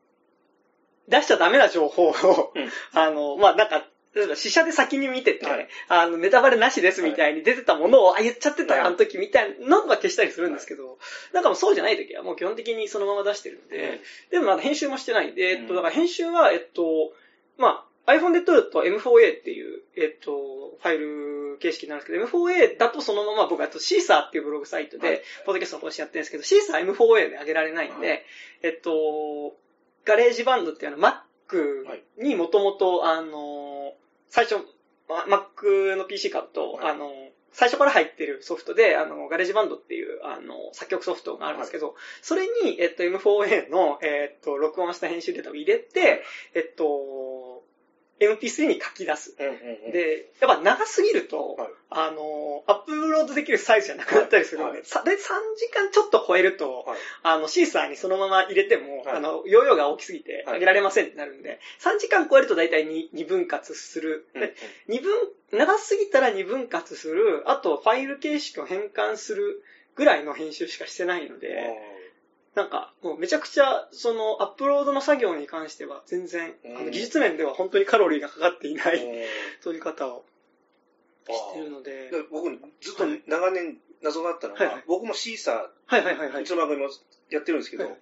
[1.07, 2.13] 出しちゃダメな情報を、
[2.55, 3.85] うん、あの、まあなんか、
[4.15, 10.97] 例えば、死者で先に見てて、はい、あの、ネタバレなしですみたいに出てたものを、はい、あ、言っちゃってたよ、あの時みたいなのは消したりするんですけど、はい、
[11.33, 13.99] なんかもうそうじゃない時はもう基本的にそのまま出してるんで、うん、
[14.31, 17.13] でもまだ編集もしてないんで、えっと、だから編集は、えっと、
[17.57, 28.25] まあ、iPhone で撮ると M4A っていう、えっと、ファイル形式なんですけど、M4A だとそのまま僕は Seesaa っていうブログサイトで、ポッドキャストの更新やってるんですけど、 Seesaa M4A で上げられないんで、
[28.61, 29.55] えっと、
[30.05, 33.93] GarageBand っていうのは Mac にもともと、あの、
[34.29, 34.55] 最初、
[35.07, 37.11] Mac の PC 買うと、あの、
[37.53, 46.23] 最初から入ってるソフトで、あの、 GarageBand っていう、あの、作曲ソフトがあるんですけど、はい、それに、えっと、M4A の、えっと、録音した編集データを入れて、
[46.55, 46.85] えっと、
[48.19, 49.35] MP3 に書き出す。
[49.37, 55.15] で、やっぱ長すぎると、はい、あの、アップロードできるサイズじゃなくなったりするので、はい、で、3
[55.57, 64.27] 時間ちょっと超えると、はい、あの、 Seesaa にそのまま入れても、あの、容量が大きすぎて上げられませんってなるんで、3時間超えると大体 2, 2分割する。
[64.89, 65.13] 2分、
[65.51, 69.63] 長すぎたら2分割する、あとファイル形式を変換する
[69.95, 71.92] ぐらいの編集しかしてないので、
[72.55, 79.01] なんか、もうめちゃくちゃ、その、アップロードの作業に関しては、全然、あの技術面では本当にカロリーがかかっていない
[79.63, 80.23] 取り方を
[81.27, 82.11] してるので。
[82.31, 85.55] 僕、ずっと長年謎があったのが、はい、僕もシーサー、
[85.87, 86.43] はいはいはいはい。
[86.43, 86.89] いつの番組も
[87.29, 87.97] やってるんですけど、はい、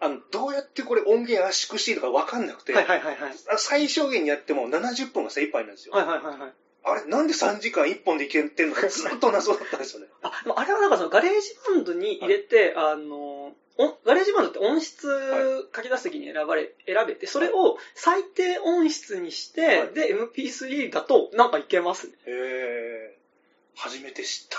[0.00, 5.94] あの、どうやってこれ音源圧縮していいのかわかんなくて、はいはいはいはい、最小限にやっても70分が精一杯なんですよ。
[5.94, 6.52] はいはいはいはい。
[6.88, 8.74] あれ、なんで3時間1本でいけてんの？
[8.74, 10.08] か ずっと謎だったんですよね。
[10.22, 13.54] あ、あれはなんかその GarageBand に入れて、はい、あの、
[14.04, 15.08] GarageBand って音質
[15.74, 22.14] 書き出すときに選ばれ、選べて、それを最低音質にして、はい、で、MP3 だとなんかいけますね。
[22.26, 23.16] へー。
[23.78, 24.58] 初めて知った。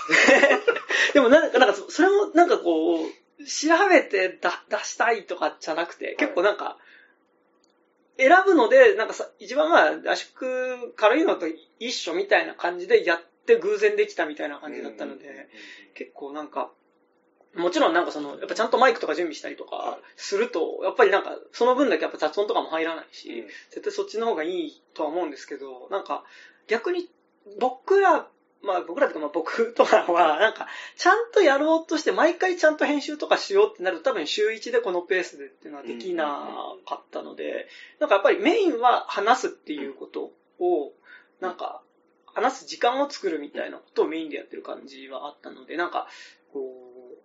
[1.14, 6.78] でもなんか、なんか、それもなんかこう、調べて出したいとかじゃなくて、結構なんか、
[8.18, 11.46] 選ぶので、なんかさ、一番まあ、圧縮軽いのと
[11.78, 13.20] 一緒みたいな感じでやっ
[13.54, 15.48] って偶然できたみたいな感じだったので、
[15.94, 16.70] 結構なんか、
[17.56, 26.24] もちろんなんかその、やっぱちゃんとマイクとか準備したりとかすると、やっぱりなんかその分だけやっぱ雑音とかも入らないし、絶対そっちの方がいいとは思うんですけど、なんか
[26.66, 27.08] 逆に
[27.58, 28.28] 僕ら、
[28.62, 30.66] まあ僕らとかまあ僕とかは、なんか
[30.96, 36.24] ちゃんとやろうとして毎回ちゃんと編集とかしようってなると多分週1でこのペースでっていうのはできな
[36.86, 37.68] かったので、
[38.00, 40.92] なんかやっぱりメインは話すっていうことを、
[41.40, 41.82] なんか
[42.38, 46.06] 話す時間を作るみたいなことをメインでやってる感じはあったので、なんか、
[46.52, 46.60] こ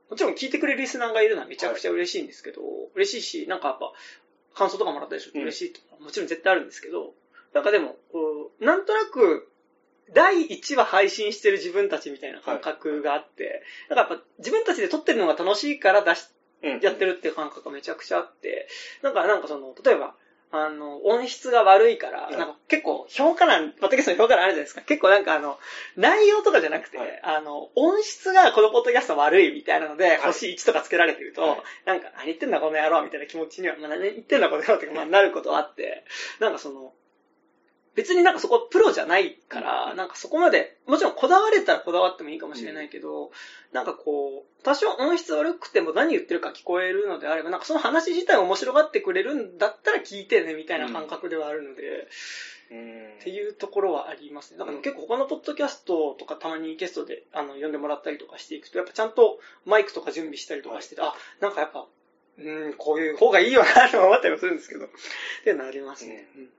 [0.08, 3.94] う、もちろん聞いてくれるリスナーがいるのはめちゃくちゃ嬉しいんですけど、はい、嬉しいし、なんかやっぱ、
[4.56, 7.14] 感想とかもらったりすると嬉しいとか、うん、もちろん絶対あるんですけど、
[7.54, 9.48] なんかでも、こう、なんとなく、
[10.12, 16.28] 第1話配信してる自分たちみたいな感覚があって、はい、なんかやっぱ自分たちで撮ってるのが楽しいから出し、
[16.82, 18.68] やってるっていう感覚がめちゃくちゃあって、
[19.02, 20.16] なんかなんかその、例えば、
[20.56, 24.82] あの、音質が悪いから、なんか結構評価欄、ポッドキャストの評価欄あるじゃないですか。
[24.82, 25.58] 結構なんかあの、
[25.98, 36.06] 内容とかじゃなくて、はい、あの、音質がこのポッドキャスト悪いみたいなので、星1とかつけられてると、はい、なんか、何言ってんだこの野郎みたいな気持ちには、まあ、何言ってんだこの野郎ってまあ、なることはあって、
[36.40, 36.94] なんかその、
[37.96, 43.32] 別になんかそこプロじゃないから、なんかそこまで、もちろんこだわれたらこだわってもいいかもしれないけど、
[43.72, 52.08] なんかこう、多少音質悪くても何言ってるか聞こえるのであれば、なんかその話自体面白がってくれるんだったら聞いてね、みたいな感覚ではあるので、
[52.72, 54.58] うん、っていうところはありますね。
[54.58, 61.86] だから結構他のポッドキャストとかたまにゲストであの呼んでもらったりとかしていくと、やっぱちゃんとマイクとか準備したりとかしてて、はい、あ、なんかやっぱ、
[62.40, 64.90] うん、こういう方がいいよなと思ったりもするんですけど、っ
[65.44, 66.28] ていうのありますね。
[66.36, 66.50] うん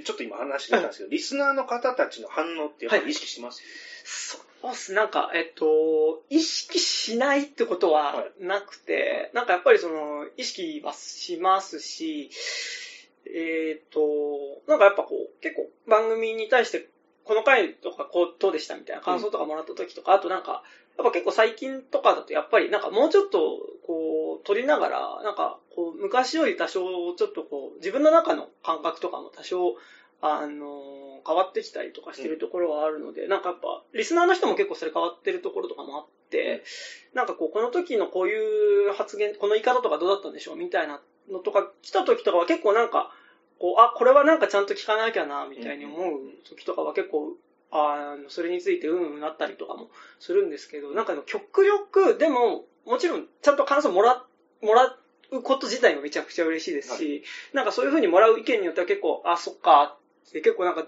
[0.00, 3.70] ちょっと今話してたんですけど、リスナーの方たちの反応ってやっぱり意識します、はい、
[4.04, 4.92] そうっす。
[4.94, 12.30] なんか、えっと、意識しないってことはなくて、はい、なんかやっぱりその、意識はしますし、
[13.26, 16.88] えっ、と、なんかやっぱこう、結構番組に対して、
[17.24, 20.62] この回とかこう、どうでしたみたいな感想とかもらった時とか、うん、あとなんか、
[20.96, 23.38] やっぱ結構最近とかだとやっぱりなんかもうちょっと
[23.86, 26.80] こう撮りながらなんかこう昔より多少
[27.16, 29.74] ちょっとこう自分の中の感覚とかも多少
[30.20, 36.62] あの変わってきたりとかしてるところはあるので、うん、なんかやっぱリスナーの人も結構それ変わってるところとかもあって、
[37.14, 43.12] なんかこうこの時のこういう発言、この言い方とかどうだったんでしょうみたいなのとか来た時とかは結構なんか
[43.62, 47.36] こう、あ、これはなんかちゃんと聞かなきゃなみたいに思う時とかは結構
[47.70, 54.24] あの、それについてうんうんなったりとかもするんですけど、なんか極力、でも、もちろん、ちゃんと感想もら、
[54.62, 54.96] もら
[55.30, 57.22] うこと自体もめちゃくちゃ嬉しいですし、はい、
[57.54, 59.96] なんかそういう風にもらう意見によっては結構、あ、そっか、
[60.28, 60.86] って結構なんか、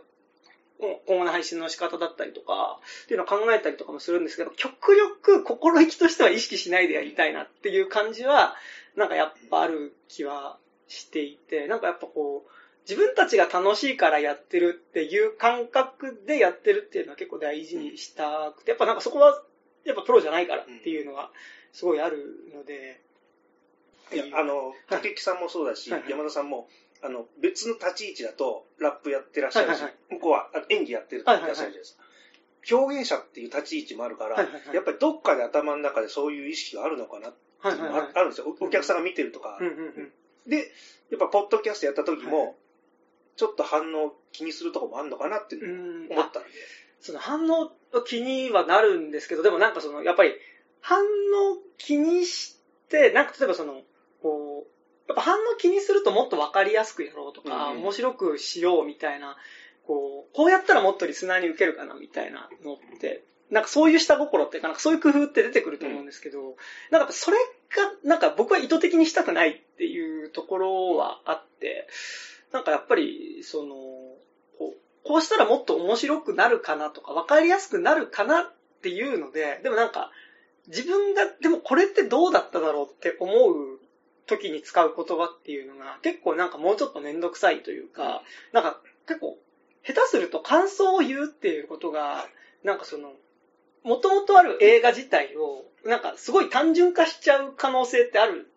[1.06, 8.56] 今後の配信の仕方だったりとか、っていうのを考えたりとかもするんですけど、極力心意気としては意識しないでやりたいなっていう感じは、
[8.96, 10.58] なんかやっぱある気は
[10.88, 12.50] していて、なんかやっぱこう、
[12.88, 19.42] 自分たちが楽しいからやってるっていう感覚でやってるっていうのは結構大事にしたくて、やっぱなんかそこは、
[19.84, 21.30] やっぱプロじゃないからっていうのが
[21.72, 23.00] すごいあるので。
[24.12, 26.68] いや、あの、竹木さんもそうだし、山田さんも、
[27.02, 32.04] あの、別の立ち位置だとラップやってらっしゃるし、はいはいはい、向こうは演技やってるってらっしゃるじゃないですか。
[32.70, 38.56] 表現者っていう立ち位置もあるから、はいはいはい、やっぱりどっかで頭の中でそういう意識があるのかなっていうのがあるんですよ。
[38.58, 39.58] お客さんが見てるとか。
[39.60, 40.12] うんうんうん、
[40.46, 40.72] で、
[41.10, 42.56] やっぱポッドキャストやった時も、
[43.36, 46.48] ちょっと反応気にするとこもあるのかなって思ったんで。
[47.00, 47.70] その反応
[48.06, 50.32] 気にはなるんですけど、でもなんかその、やっぱり
[50.80, 51.04] 反応
[51.76, 53.82] 気にして、なんか例えばその、
[54.22, 59.36] こう、やっぱ反応気にするともっとわかりやすくやろうとか、うん、面白くしようみたいな、
[59.86, 66.54] こう、こうやったらもっとリスナーに受けるかなみたいなのって、なんかそういう下心っていうか、なんかそういう工夫って出てくると思うんですけど、うん、
[66.90, 71.86] なんかそれが、なんか僕は意図的にしたくないっていうところはあって、
[72.54, 73.74] なんかやっぱり、その、
[74.58, 80.12] こう、こうしたらもっと面白くなるかなとか、わかりやすくなるかなっていうので、でもなんか、
[80.68, 83.80] 自分が、でもこれってどうだっただろうって思う
[84.26, 89.36] 時に使う言葉っていうのが、結構なんかもうちょっとめんどくさいというか、なんか結構、
[89.84, 92.24] 下手すると感想を言うっていうことが、
[92.62, 93.14] なんかその、
[93.82, 98.48] もともとある映画自体を、なんかすごい単純化しちゃう可能性ってある。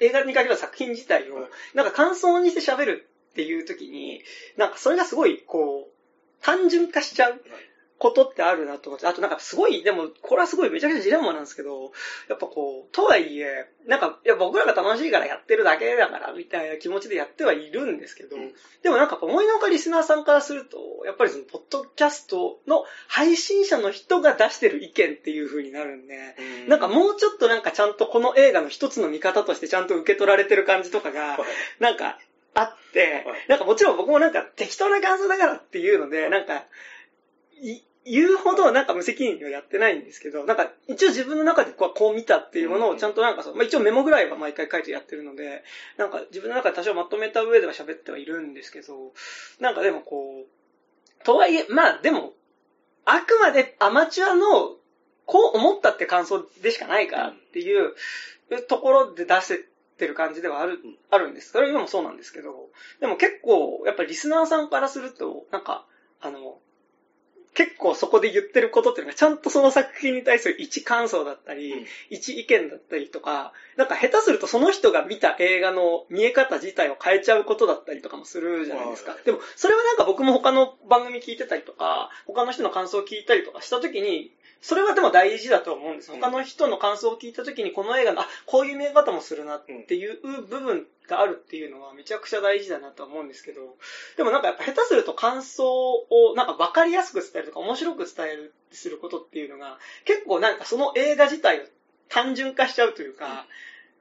[0.00, 4.22] 映画に限らず作品自体を、なんか感想にして喋るっていう時に、
[4.56, 7.40] なんかそれがすごい、こう、単純化しちゃう
[7.98, 11.92] ことってあるなと思って、あとなんかすごい、でも、これはすごいめちゃくちゃジレンマなんですけど、
[12.28, 31.38] やっぱこう、とはいえ、なんか、いや僕らが楽しいからやってるだけだから、みたいな気持ちでやってはいるんですけど、うん、でもなんか思いのほかリスナーさんからすると、やっぱりその、ポッドキャストの配信者の人が出してる意見っていう風になるんで、うん、なんかもうちょっとなんかちゃんとこの映画の一つの見方としてちゃんと受け取られてる感じとかが、
[31.80, 32.18] なんか、
[32.54, 36.64] あって、なんかもちろん僕もなんか適当な感想だからっていうので、なんか、
[38.06, 45.64] 言うほどなんか無責任にはやってないんですけど、なんか一応自分の中でこうこう見たっていうものをちゃんとなんかそう、まあ一応メモぐらいは毎回書いてやってるので、
[45.96, 49.12] なんか自分の中で多少まとめた上では喋ってはいるんですけど、
[49.58, 52.34] なんかでもこう、とはいえ、まあでも、
[53.06, 54.76] あくまでアマチュアの
[55.26, 57.94] こう思ったって感想でしかないからっていう
[58.68, 59.64] ところで出せ
[59.96, 60.80] てる感じではある、
[61.10, 61.52] あるんです。
[61.52, 65.86] それ今もそうなんですけど、でも結構、やっぱりリスナーさんからすると、なんか、
[66.20, 66.58] あの、
[67.54, 79.16] 結構そこで言ってることっていうのがちゃんとその作品に対する一感想だったり、うん、一意見だったりとか、なんか下手するとその人が見た映画の見え方自体を変えちゃうことだったりとかもするじゃないですか。
[79.24, 86.10] でも、それはなんか僕も他の番組聞いてたりとか、他の人の感想を聞いたりとかした時に、それはでも大事だと思うんです。
[86.10, 93.76] 他の人の感想を聞いた時にこの映画の、あ、こういう見え方もするなっていう部分があるっていうのはめちゃくちゃ大事だなと思うんですけど、
[94.16, 101.62] でもなんかやっぱ下手すると感想をなんか分かりやすく伝えるとか面白く伝えるすることっていうのが結構なんかその映画自体を
[102.08, 103.46] 単純化しちゃうというか、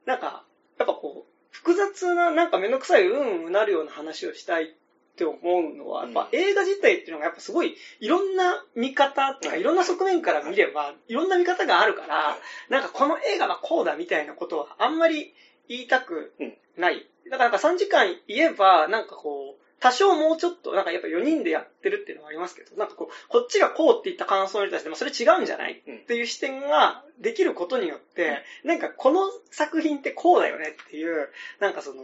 [0.06, 0.44] なんか
[0.80, 12.36] やっぱこう複雑ななんかめんどくさいうんうんなるような話をしたいって思うのは、やっぱ映画自体っていうのがやっぱすごいいろんな見方っていうか、いろんな側面から見れば、いろんな見方があるから、
[12.70, 15.34] なんかこの映画はこうだみたいなことはあんまり
[15.70, 16.34] 言いたく
[16.78, 17.08] ない。
[17.30, 32.04] だからなんか3時間言えば、なんかこう、多少もうちょっと、なんかやっぱ4人でやってるっていうのはありますけど、なんかこう、こっちがこうって言った感想に対してもそれ違うんじゃないっていう視点ができることによって、なんかこの作品ってこうだよねっていう、なんかその、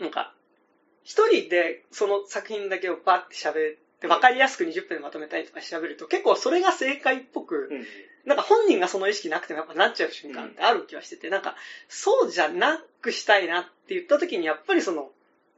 [0.00, 0.32] なんか
[1.04, 7.70] 一人でその作品だけをバッて喋って、わかりやすく20分でまとめたいとか調べると、結構それが正解っぽく、
[8.24, 11.56] なんか本人がその意識なくてもやっぱなっちゃう瞬間ってある気はしてて、なんか、
[11.88, 15.10] そうじゃなくしたいなって言った時に、やっぱりその、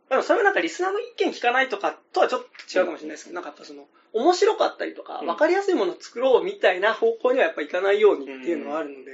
[0.08, 9.10] でもそれはなんかリスナーの意見聞かないとかとはちょっと違うかもしれないですけど、なんかやっぱその、面白かったりとか、わかりやすいものを作ろうみたいな方向にはやっぱいかないようにっていうのはあるので、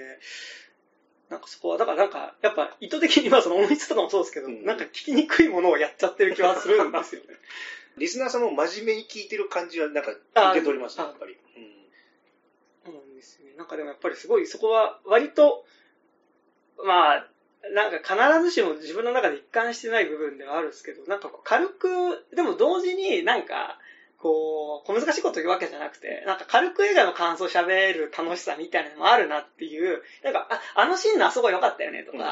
[1.29, 7.29] なんかそこは、だからなんか、やっぱ意図的にまあその音質とかもそうですけど、うん、なんか聞きにくいものをやっちゃってる気はするんですよね。
[7.97, 10.21] リスナーさんも真面目に聞いてる感じはなんか受
[10.55, 11.33] け取りますね、やっぱり。
[11.33, 11.67] うん。
[12.85, 13.55] そうなんですね。
[13.57, 15.65] なんかでもやっぱりすごいそこは割と、
[16.85, 17.27] まあ、
[17.75, 23.79] なんか必ずしも自分の中で一貫してない部分ではあるんですけど、なんか軽く、でも同時になんか、
[24.19, 32.23] こう、小難しいこと言うわけじゃなくて、なんか軽く映画の感想喋る楽しさみたいなのもあるなっていう、なんか、あ、あのシーンのあそこ良かったよねとか、うん、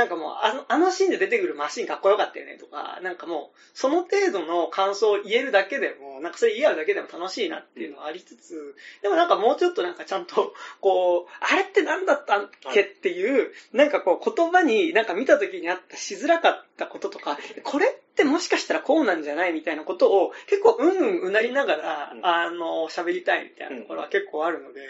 [0.00, 24.80] なんかもうあの、あのシーンで出てくるマシンかっこよかったよねとか、なんかもう、その程度の感想を言えるだけでも、なんかそれ言い合うだけでも楽しいなっていうのはありつつ、でもなんかもうちょっとなんかちゃんと、こう、あれって何だったっけっていう、なんかこう言葉になんか見た時にあったしづらかったこととか、これってもしかしたらこうなんじゃないみたいなことを結構うんうんうなりながら、うん、あの、喋りたいみたいなところは結構あるので、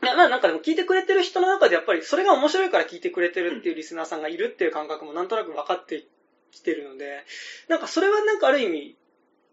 [0.00, 6.04] まあなんかでも聞いてくれてる人の中でやっぱりそれが面白いから聞いてくれてるっていうリスナーさんがいるっていう感覚もなんとなく分かって
[6.50, 7.24] きてるので、
[7.68, 8.96] なんかそれはなんかある意味、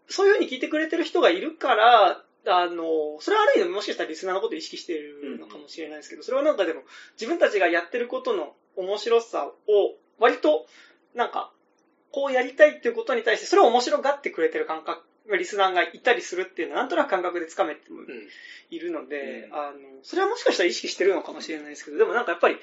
[0.08, 6.82] そういうふうに聞いてくれてる人がいるから、あの、それはある意味もしかしたらリスナーのことを意識しているのかもしれないですけど、それはなんかでも
[7.18, 9.52] 自分たちがやってることの面白さを
[10.18, 10.66] 割と
[11.14, 11.53] なんか
[12.14, 15.02] こうやりたいっていうことに対して、それを面白がってくれてる感覚、
[15.36, 18.02] リスナーがいたりするっていうのは、なんとなく感覚でつかめても
[18.70, 22.58] いるので、うん、あの、それはもしかしたら意識してるのかもしれないですけど、でもなんかやっぱり、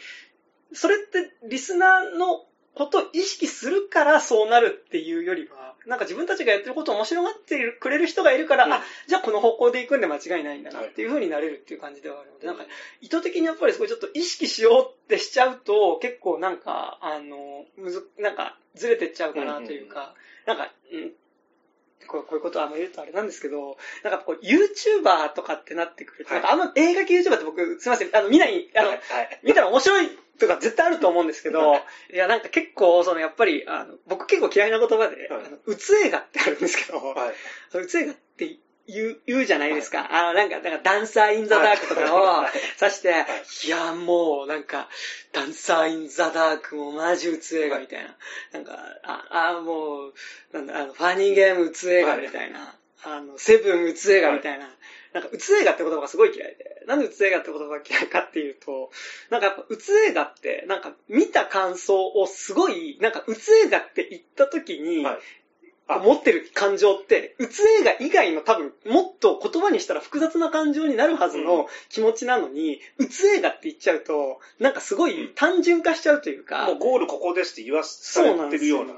[0.71, 12.63] それってリスナーのことを意識するからそうなるっていうよりは、なんか自分たちがやってることを面白がってくれる人がいるから、うん、あ、じゃあこの方向で行くんで間違いないんだなっていう風になれるっていう感じではあるので、なんか
[13.01, 20.13] 意図的にやっぱりすごいちょっと意識しようってしちゃうと、結構なんか、あの、むず、なんかずれてっちゃうかなというか、
[20.45, 21.11] なんか、うん
[22.07, 28.99] こうこういうことはあんま言うとあれなんですけど、なんかこう、YouTuber とかってなってくると、はい、なんかあの映画系 YouTuber って僕、すいません、あの、見ない、あの、はい、
[29.43, 31.75] 見たら面白いとか絶対あると思うんですけど、
[32.11, 32.17] い。
[32.17, 38.57] や、なんか結構、その、やっぱり、あの、僕結構嫌いな言葉で、はい、あの、うつ映画ってあるんですけど、はい、うつ映画って
[38.91, 40.03] 言う、言うじゃないですか。
[40.03, 42.45] はい、あの、なんか、なんか、ダンサーインザダークとかを
[42.81, 43.25] 指して、はい、
[43.65, 44.89] いや、もう、なんか、
[45.31, 48.15] ダンサーインザダークもマジうつ映画みたいな。
[48.53, 50.13] なんか、あ、あもう、
[50.53, 52.75] なんだ、あの、ファニーゲームうつ映画みたいな。
[53.03, 54.69] あの、セブンうつ映画みたいな。
[55.13, 56.83] なんか、うつ映画って言葉がすごい嫌いで。
[56.87, 58.91] なんでうつ映画って言葉が嫌いかっていうと、
[59.29, 65.19] なんかやっぱうつ映画って、なんか見た感想をすごい、なんかうつ映画って言った時に、はい
[65.99, 76.65] 持ってる感情って、うつ映画以外の多分、もっと言葉にしたら複雑な感情になるはずの気持ちなのに、うつ映画って言っちゃうと、なんかすごい単純化しちゃうというか。
[76.65, 78.93] もうゴールここですって言わされてるような。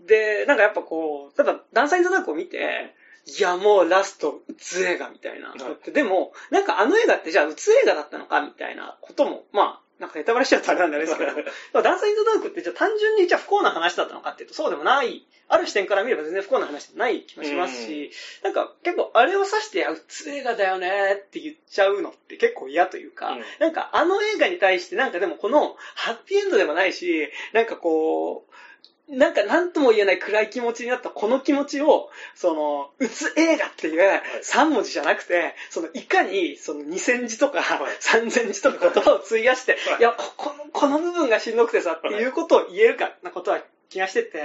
[0.00, 2.94] で、なんかやっぱこう、例えば、ダンサインザダークを見て、
[3.26, 11.24] いや、もうラスト、うつ映画みたいな、はい、でも、なんかあの映画ってじゃあうつ映画だったのかみたいなことも、まあ、なんかネタバレしちゃうとあれなんですけ
[11.72, 18.10] ど、ダンサインドダークってじゃあ単純にじゃあ不幸な話だったのかっていうとそうでもない、ある視点から見れば全然不幸な話じゃない気もしますし、
[18.42, 28.54] なんか結構あれを指して、あ、うつ映画だよねって言っちゃうのって結構嫌というか、うん、なんかあの映画に対してなんかでもこのハッピーエンドでもないし、なんかこう、
[29.08, 40.02] なんか何とも言えない暗い気持ちになったこの気持ちを、その、うつ映画っていう3文字じゃなくて、その、いかに、その2000字とか3000字とか言葉を費やして、い。
[40.02, 44.42] や、ここの、この部分がしんどくてさっていうことを言えるかなことは気がしてて、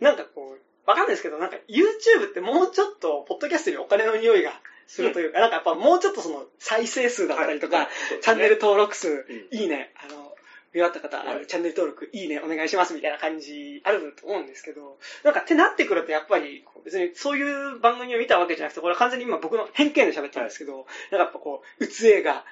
[0.00, 4.52] なんかこう、わかんないですけど、なんか YouTube ってもうちょっと、ポッドキャストにお金の匂いが
[4.88, 7.88] するというか、なんかやっぱもうちょっとその、再生数だったりとか、
[8.20, 10.34] チャンネル登録数、いいね、あの、
[10.72, 11.02] 見終わった。
[11.02, 22.44] 方、はい、チャンネル登録、いいね、お願いしますみたいな感じあると思うんですけど、なんかってなってくるとやっぱり、別にそういう番組を見たわけじゃなくて、これは完全に今僕の偏見で喋ってるんですけど、はい、なんかやっぱこう、うつ映画、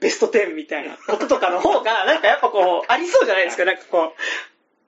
[0.00, 4.14] ベスト10みたいなこととかの方が、 なんかやっぱこう、ありそうじゃないですか、なんかこ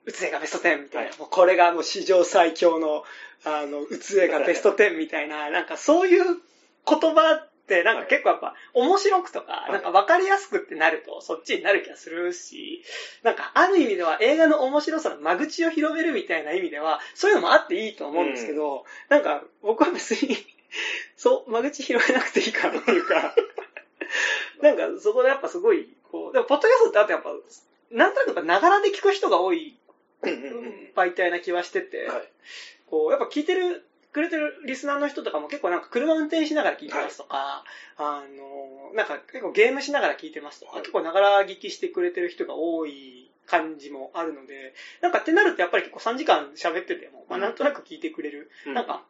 [0.05, 3.03] う、うつ映画ベスト10みたいな、はい、もうこれがもう史上最強の、
[3.43, 12.83] あの、うつ映画ベスト10みたいな、なんかそういう言葉ってなんか結構やっぱ面白くとか、なんか分かりやすくってなるとそっちになる気がするし、
[13.23, 20.37] なんかある意味では映画の面白さの間口を広めるみたいな意味では、そういうのもあっていいと思うんですけど、うん、なんか僕は別に
[21.17, 23.33] そう、間口広めなくていいかなっていうか
[24.61, 27.31] なんかそこでやっぱすごい、こう、でもポッドキャストってあとやっぱ、
[27.89, 29.75] なんとなくながらで聞く人が多い
[30.95, 32.09] 媒体な気はしてて、
[32.87, 33.85] こう、やっぱ聞いてる
[34.15, 38.23] くれてるリスナーの人とかも結構なんか車運転しながら聞いてますとか、はい、あ
[38.89, 48.49] の、なんか結構ゲームしながら聞いてますとか、はい、結構ながら聞きしてくれてる人が多い感じもあるので、なんかってなるとやっぱり結構3時間喋ってても、まあなんとなく聞いてくれる。
[48.65, 49.03] うん、なんか、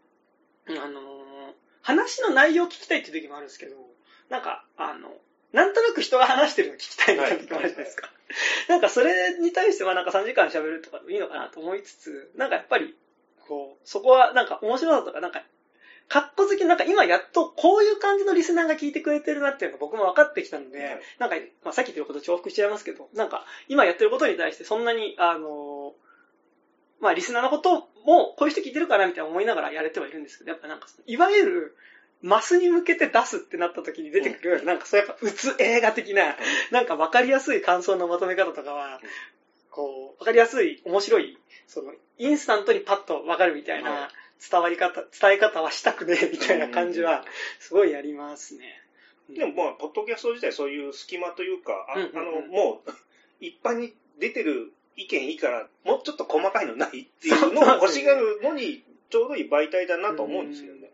[0.69, 0.99] あの
[1.83, 3.75] 話の内容を聞きたいって時もあるんですけど、
[4.29, 5.13] なんか、あの、
[5.53, 8.09] なんとなく人が話してるの聞きたいみたいな時もあるじゃないですか。
[8.69, 12.95] なんかそれに対してはなんか3時間喋るとかいいのかなと思いつつ、なんかやっぱり
[13.47, 15.43] こう、そこはなんか面白さとか、なんか、
[16.07, 25.93] かっこ好き、なんか今やっとこういう感じのリスナーが聞いてくれてるなっていうのが僕も分かってきたので、はい、なんか、まあ、さっき言ってること重複しちゃいますけど、なんか今やってることに対してそんなに、あの
[27.01, 31.75] まあリスナーのこともこういう人聞いてるかなみたいな思いながらやれてはいるんですけど、やっぱなんかいわゆる、
[32.21, 36.35] マスに向けて出すってなった時に出てくる、うん、なんかそうやっぱ、うつ映画的な、
[36.71, 38.99] なんか分かりやすい感想のまとめ方とかは、
[39.75, 44.09] こう、分かりやすい、面白い、その、インスタントにパッと分かるみたいな
[44.49, 47.25] 伝わり方、伝え方はしたくねえ みたいな感じは、
[47.59, 48.81] すごいありますね。
[49.29, 52.91] でもまあ、ポッドキャスト自体そういう隙間というか、あ,、の、もう、
[53.41, 60.84] 一般に出てる意見いいから、もうちょっと細かいのないっていうのを欲しがるのに、ちょうどいい媒体だなと思うんですよね。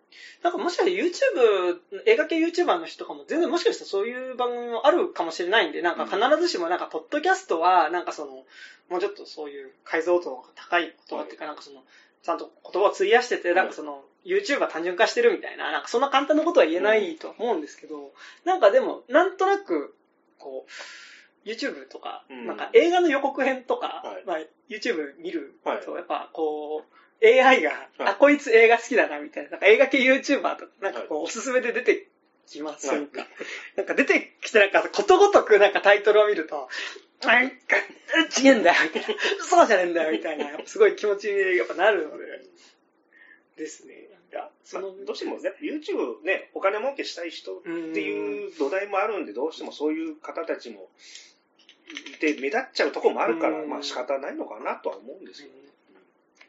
[0.43, 8.45] なんかもしかして YouTube、映画系 YouTuber の人とかも全然もしかしたらそういう番組もあるかもしれないんで、なんか必ずしもなんかポッドキャストは、なんかその、
[8.89, 11.83] もうちょっとそういう解像度が高い言葉っていうか、なんかその、
[12.23, 18.13] ちゃんと言葉を費やしてて、なんかその、YouTube は単純化してるみたいな、なんかそんな簡単なことは言えないと思うんですけど、
[18.45, 19.95] なんかでも、なんとなく、
[20.37, 24.37] こう、YouTube とか、なんか映画の予告編とか、まあ
[24.69, 29.51] YouTube 見ると、やっぱこう、AI が、あ、こいつ映画好きだな、みたいな。
[29.51, 32.07] なんか映画系 YouTuber とか、なんかこう、おすすめで出て
[32.47, 33.27] きませんか、
[33.75, 36.67] なんか出てきてなんか、ことごとくなんかタイトルを見ると、
[37.23, 37.77] なんか、
[38.41, 39.21] 違えんだよ、みたいな。
[39.45, 40.59] そうじゃねえんだよ、みたいな。
[40.65, 42.25] すごい気持ちにやっぱなるので。
[43.57, 44.09] ですね。
[44.31, 50.89] いや、その、どうしてもね、YouTube ね、お金儲けしたい人っていう土台もあるんで、どうしてもそういう方たちも、
[52.21, 55.70] で、目立っちゃうとこもあるから、まあ仕方ないのかなとは思うんですよね。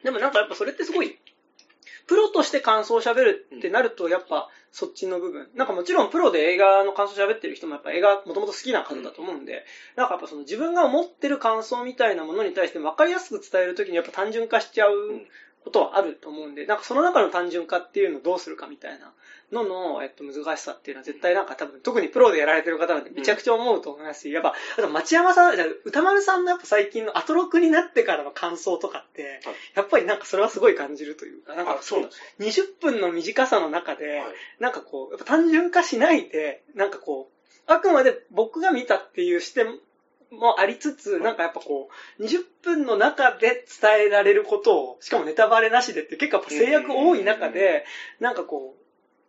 [0.02, 1.18] でもなんかやっぱそれってすごい、
[2.06, 5.48] プロとして感想を喋るってなると、やっぱそっちの部分。
[5.54, 9.64] なんかもちろんプロで映画の感想を喋ってる人もやっぱ映画もともと好きな方だと思うんで、
[9.96, 14.92] なんかやっぱその自分が思ってる感想みたいなものに対して分かりやすく伝えるときにやっぱ単純化しちゃう
[15.64, 19.12] ことはあると思うんで、なんかその中の単純化っていうのをどうするかみたいな
[19.52, 29.40] のの、えっと、難しさっていうのは絶対なんか多分、特にプロでやられてる方なんでめちゃくちゃ思うと思いますし、やっぱ、あと町山さん、じゃ歌丸さんのやっぱ最近のアトロクになってからの感想とかって、
[29.74, 32.10] やっぱりなんかそれはすごい感じるというか、なんかそう、
[32.40, 34.22] 20分の短さの中で、
[34.58, 39.78] なんかこう、やっぱ単純化しないで、なんかこう、あくまで僕が見たっていう視点
[40.32, 47.84] もありつつ、なんかやっぱこう、20分の中で伝えられることを、しかもネタバレなしでって結構やっぱ制約多い中で、
[48.20, 48.76] なんかこ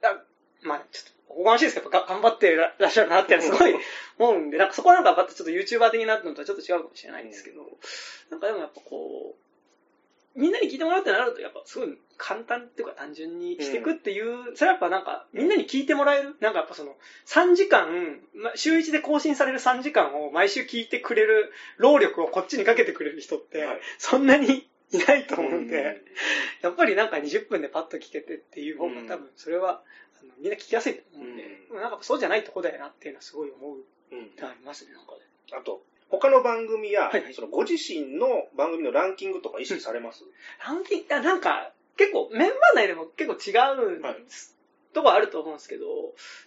[0.02, 0.22] う、あ
[0.62, 3.76] まあちょっと、おこがましいですけど、頑張ってらっしゃるなってすごい
[4.20, 7.62] 思うんで、なんかそこはなんかちょっと YouTuber 的になったのとはちょっと違うかもしれないんですけど、
[8.30, 9.36] なんかでもやっぱこ
[10.36, 16.96] みんなに聞いてもらうってなると、やっぱすごい簡単っていうか単純にしていくっていう、それはやっぱなんか、みんなに聞いてもらえる、なんかやっぱその、
[17.28, 25.68] 3時間、ま週1で更新される3時間を毎週聞いてくれる労力をこっちにかけてくれる人ってはい、そんなにいないと思うんうん。
[25.68, 26.02] で、
[26.62, 29.82] やっぱりなんか20分でパッと聞けてっていう方が多分それは、
[30.22, 31.82] あのみんな聞きやすいと思うんで、うん。
[31.82, 33.78] なんかそうじゃないとこだよなっていうのはすごい思う
[34.12, 35.20] うんってありますね、なんかね。
[35.52, 35.84] あと、
[36.20, 37.34] 他の番組や、はいはい。
[37.34, 40.24] そのご自身の番組のランキングとか意識されます、
[40.64, 44.56] ランキング、あなんか、結構メンバー内でも結構違うんです、
[44.94, 45.86] とこあると思うんですけど、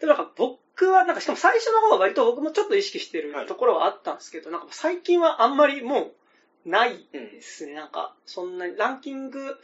[0.00, 3.46] でもなんか僕は、なんかしかも最初の方は割と僕もちょっと意識してるはい。
[3.46, 7.74] ところはあったんですけど、なんか最近はあんまりもうないうんですね。
[7.74, 9.56] なんか、そんなに、ランキング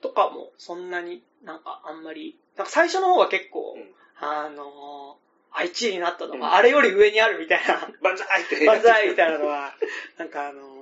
[0.00, 3.94] とかもそんなになんかあんまり、なんか最初の方は結構、うん。
[4.16, 5.23] あのー、
[5.54, 8.66] あ、1位になったとか、うんあれより上にあるみたいな、万歳って。
[8.66, 9.74] 万歳みたいなのは、
[10.18, 10.74] なんかあのー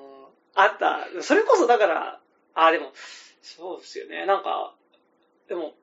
[0.54, 1.22] あった。
[1.22, 2.20] それこそだから、
[2.54, 2.92] あ、でも、
[3.42, 4.26] そうですよね。
[4.26, 4.74] なんか、
[5.48, 5.74] でも、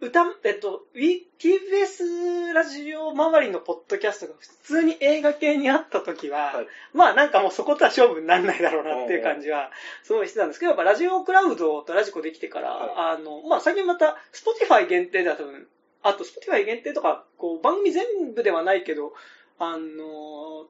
[0.00, 9.70] 歌、えっと、ウィ TBS ラジオ周りのポッドキャストが普通に映画系にあった時は、はいまあなんかもうそことは勝負にならないだろうなっていう感じは
[10.02, 15.66] すごいしてたんですけど、やっぱラジオクラウドとラジコできてから、はあの、まあ最近また Spotify 限定では多分、
[16.02, 19.12] あと Spotify 限定とか、こう番組全部ではないけど、
[19.58, 20.66] あの、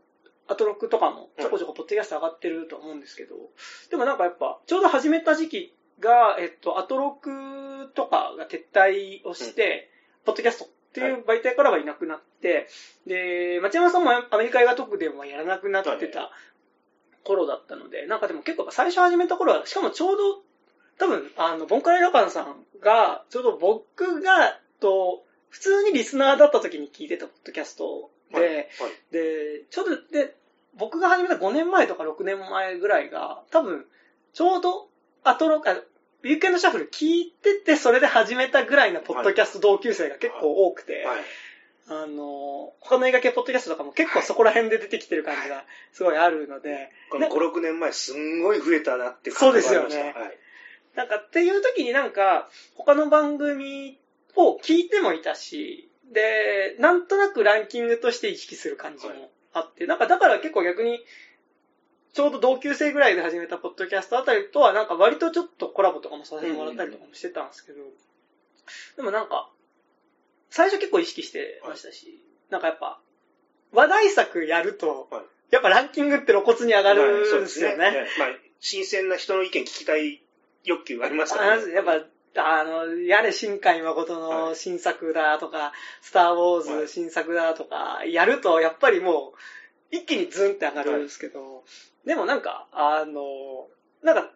[0.49, 3.37] アトロックとかもちょこちょこポッドキャスト上がってると思うんですけど、
[3.91, 9.91] でもなんかやっぱ、ちょうど始めた時期が、えっと、アトロックとかが撤退をして、
[10.25, 12.67] ポッドキャストっていう媒体からはいなくなって、
[13.07, 16.33] で、町山さんもアメリカ映画特典はやらなくなってた
[17.23, 20.43] 頃だったので、なんかでも結構最初始めた頃は、しかもちょうど、
[20.99, 28.67] 多分、あの、ボンカレラカンさんが、ちょうど僕が、と、普通にリスナーだった時に聞いてたポッドキャストで、はいはい。
[29.11, 30.37] で、ちょうど、で、
[30.75, 33.87] 僕が始めた5年前とか6年前ぐらいが、多分、
[34.33, 34.89] ちょうど、
[35.25, 35.73] アトロ、あ
[36.23, 41.21] ウィークエンドシャッフル聞いてて、それで始めたぐらいのポッドキャスト同級生が結構多くて、はい。
[41.89, 50.21] あの、他の映画系ポッドキャストとかも結構そこら辺で出てきてる感じがすごいあるので、この5、6年前すんごい増えたなってそうですよね感じがありました。
[50.21, 50.39] はい。
[50.95, 53.99] なんかっていう時になんか、他の番組
[54.37, 61.05] を聞いてもいたし、で、なんとなくランキングとして意識する感じもあって、なんかだから結構逆に、
[62.13, 67.79] ちょうど同級生ぐらいで始めたポッドキャストあたりとはなんか割とちょっとコラボとかもさせてもらったりとかもしてたんですけど、
[68.97, 69.51] でもなんか、
[70.51, 72.21] 最初結構意識してましたし、
[72.51, 73.01] なんかやっぱ、
[73.73, 75.23] 話題作やると、はい。
[75.51, 78.07] やっぱランキングって露骨に上がるんですよね。
[78.19, 78.29] まあ、
[78.61, 80.23] 新鮮な人の意見聞きたい
[80.65, 81.73] 欲求がありますからね。
[81.73, 82.05] あやっぱ、
[82.37, 86.87] あの、やれ新海誠の新作だとか、スター・ウォーはい。
[86.87, 89.39] ズ新作だとか、やると、やっぱりもう、
[89.91, 91.65] 一気にズンって上がるんですけど、
[92.05, 93.69] でもなんか、あの、
[94.03, 94.31] なんか、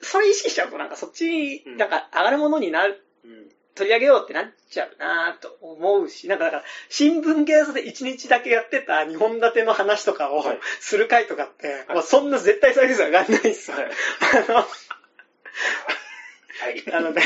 [0.00, 3.48] それ意識しちゃうとなんかそっちなんか上がるものになる、うん。
[3.74, 10.58] 取り上げようってなっちゃうなと思うし、なんかだから、新聞系で1日だけやってた2本立ての話とかをはい。
[10.80, 12.02] する回とかって、はい。
[12.02, 13.76] そんな絶対再生数上がんないっすよ。
[13.76, 13.90] はい。
[14.48, 14.64] あの、
[16.70, 16.82] はい。
[16.86, 17.20] なので、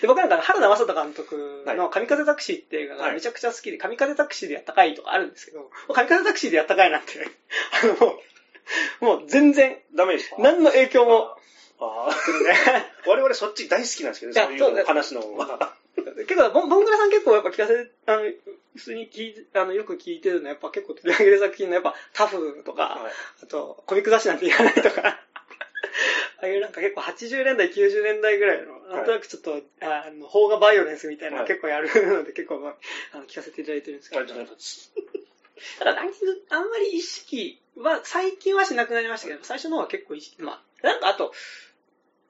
[0.00, 3.08] で僕なんか原田正人監督はの神風タクシーっていう映画はい。
[3.08, 7.08] がめちゃくちゃ好きで、神風タクシーでやった回とかあるんですけど、神風タクシーでやった回なんて、
[7.82, 8.16] あの、も
[9.00, 10.36] うもう全然、ダメですか？
[10.38, 11.36] 何の影響も、
[11.80, 12.10] ああ。
[12.44, 15.22] ね、 我々そっち大好きなんですけどそういう話の。
[15.36, 15.74] 方が。
[16.28, 18.22] 結構、ボンボンクラさん結構やっぱ聞かせ、あの、
[18.76, 23.12] 普通に聞いて、あの、よく聞いてるのはやっぱ結構取り上げる作品のやっぱタフとか、はい。
[23.42, 25.20] あと、コミック雑誌なんて言わないとか、
[26.42, 32.74] ああいうなんか結構80年代、90年代ぐらいの、なんとなくちょっと、あの、邦画バイオレンスみたいなのはい結構やるので、結構、まあ、
[33.12, 34.92] あの聞かせていただいてるんですけど、ありがとうございます。
[35.84, 41.32] だランキング、あんまり意識は、最近はしなくなりましたけど、最初の方は結構意識、まあ、なんかあと、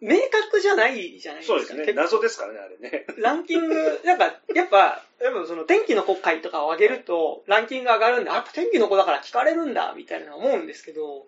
[0.01, 1.59] 明確じゃないじゃないですか。
[1.59, 1.93] そうですね。
[1.93, 3.07] 謎ですからね、あれね。
[3.19, 8.33] ランキング、なんか、やっぱ、やっぱその天気の子会とかを上げると、ランキング上がるんだ。
[8.33, 11.27] あやっぱ天気の子だから聞かれるんだ、みたいな思うんですけど、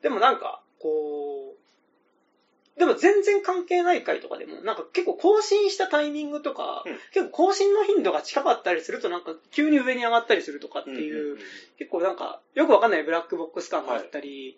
[0.00, 1.45] でもなんか、こう、
[2.78, 6.92] でも全然関係ない回とかでも、なんか結構更新したタイミングとか、うん。
[7.12, 11.38] 結構更新の頻度が近かったりすると、なんか急に上に上がったりするとかっていう、うん
[11.78, 14.56] 結構なんか、よくわかんないブラックボックス感があったり、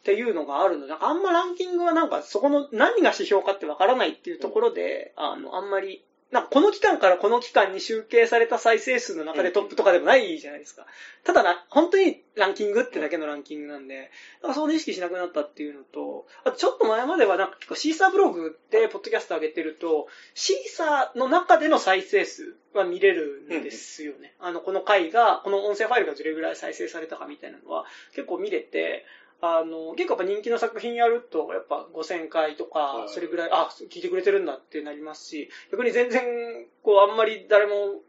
[0.00, 10.86] っていうのがあるので、なんかあんまランキングはなんかそこの何が指標かってわからないっていうところで、あの、あんまり、なんかこの期間からこの期間に集計された再生数の中でトップとかでもないじゃないですか。
[11.22, 14.10] ただな、本当にランキングってだけのランキングなんで、
[14.42, 24.34] なんかその意識しなくなったっていうのと、あとちょっと前まではなんか結構シーサーブログでポッドキャスト上げてると、シーサーの中での再生数は見れるんですよね。
[24.40, 29.04] あの、この回が、この音声ファイルがどれぐらい再生されたかみたいなのは結構見れて、
[29.40, 36.22] あの、結構やっぱ人気の作品やると、やっぱ5000回とか、それぐらい、あ、聞いてくれてるんだってなりますし、逆に全然、
[36.82, 38.00] こう、あんまり誰も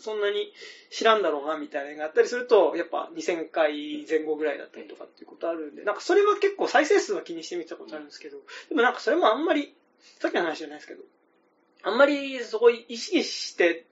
[0.00, 0.52] そんなに
[0.90, 9.74] 知らんだろうなみたいなのがあったりすると、やっぱ2000回前後ぐらいだったりとかっていうことあるんで、なんかそれは結構再生数は気にしてみたことあるんですけど、でもなんかそれもあんまり、
[10.18, 11.02] さっきの話じゃないですけど、
[11.82, 13.86] あんまりそこ意識して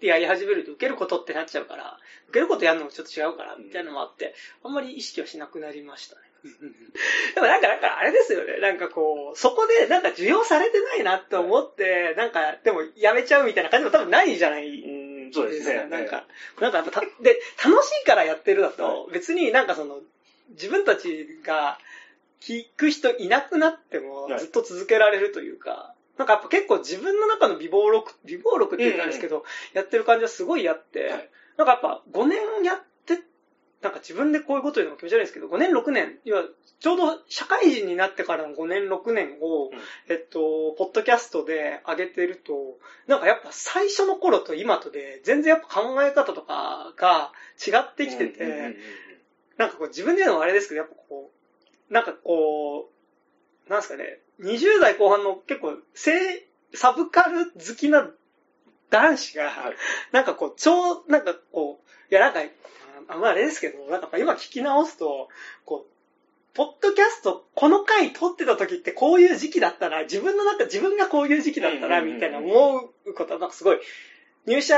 [0.00, 6.22] やり始めると受けることってなっちゃうから、受けることやるのもちょっと違うから、みたいなのもあって、あんまり意識はしなくなりましたね。
[7.34, 8.58] でもなんか、なんかあれですよね。
[8.60, 14.84] なんかこう、そこでなんか需要されてないなって思って、なんか、でもやめちゃうみたいな感じも多分ないじゃない。
[15.32, 15.86] そうですね。
[15.90, 16.26] なんか、
[16.60, 20.00] なんかやっぱで、楽しいからやってるだと、別になんかその、
[20.50, 21.78] 自分たちが
[22.40, 32.93] 聞く人いなくなってもずっと続けられるというか、なんかやっぱ結構自分の中の美貌録、美貌録って言うんですけど、やってる感じはすごいあって、なんかやっぱ5年やって
[33.84, 36.44] なんか自分でこういうこと言うのも気持ち悪いんですけど、5年、6年、要は
[36.80, 39.72] ちょうど社会人になってからの5年、6年を、うん、
[40.08, 48.78] えっと、ポッドキャストで上げてると、なんかやっぱ最初の頃と今とで、全然やっぱ考え方とかが違ってきてて、
[49.58, 51.30] なんかこう自分で言うのもあれですけど、やっぱこ
[51.90, 52.90] う、なんかこ
[53.68, 55.76] う、なんすかね、20代後半の結構、
[56.72, 58.10] サブカル好きな
[58.88, 59.52] 男子が、
[60.12, 62.40] なんかこう、超、なんかこう、いやなんか、
[63.08, 65.28] あまああれですけど、なんか今聞き直すと、
[65.64, 65.94] こう、
[66.54, 73.80] ポッドキャスト、この回撮ってた時ってこういう時期だったな、自分の中、自分がこういう時期だったな、みたいな思うことは、なんかすごい、
[74.46, 74.76] 入社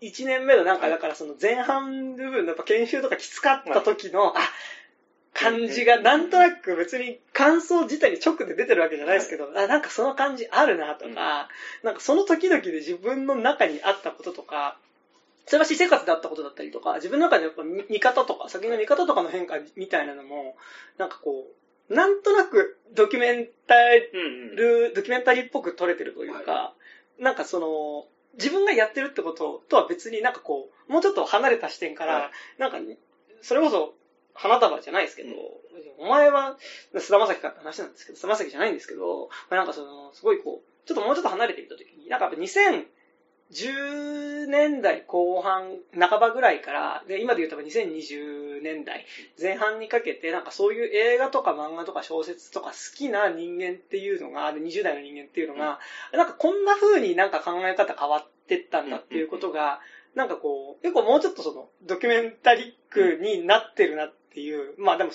[0.00, 4.40] 1年目のなんか、だからその前半部分のやっぱ研修とかきつかった時の、あ、
[5.34, 11.48] 感じがなんとなく別に感想自体に直で出てるわけじゃないですけど、あ、なんかその感じあるなとか、
[11.82, 14.78] なんかその時々で自分の中にあったこととか、
[15.46, 20.56] それは私生活であったことだったりとか、自分の中でやっぱ見方とか、先の見方とかの変化みたいなのも、
[20.98, 21.46] なんかこ
[21.88, 26.74] う、なんとなくドキュメンタル、うんうん、ドキュメンタリーっぽく撮れてるというか、は
[27.18, 32.78] い、なんかその、自分がやってるってこととは別になんかこう、もうちょっと離れた視点から、はい、なんか、
[33.42, 33.94] それこそ、
[34.34, 36.56] 花束じゃないですけど、うん、お前は、
[36.98, 42.86] 菅田将暉かって話なんですけど、菅田将暉じゃないんですけど、なんかその、すごいこう、ちょっともうちょっと離れていった時に、なんかやっぱ2000、
[43.54, 49.06] 10年代後半、半ばぐらいから、で、今で言うと2020年代
[49.40, 55.78] 前半にかけて、なんかそういう映画とか漫画とか小説とか好きな人間っていうのが、20代の人間っていうのが、
[56.12, 59.80] うん、なんかこんな風になんか考え方変わってったんだっていうことが、
[60.14, 65.12] なんかこう、結構もうちょっとその、ドキュメンタリックになってるなっていう、まあでも、っ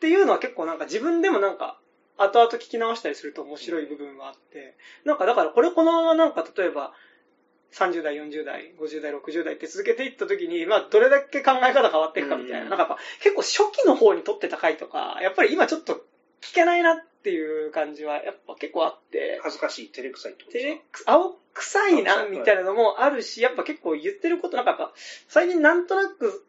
[0.00, 1.78] ていうのは結構なんか自分でもなんか、
[2.16, 6.92] 後々聞き直したりすると面白い部分はあって、なんかだからこれこのままなんか例えば、
[7.74, 12.62] 30代、40代、50代、60代って続けていった時に、まあ、どれだけ考え方変わっていくかみたいな。
[12.62, 15.94] うん、なんかやっぱ、結構初期の方に撮ってた回とか、やっぱり今ちょっと
[16.40, 19.40] 聞けないなっていう感じは、やっぱ結構あって。
[19.42, 24.92] 恥ずかしい、照れくさいってこと照れく、青臭いな、みたいなのもあるし、やっぱ結構言ってること、なんかやっぱ、
[25.28, 26.46] 最近なんとなく、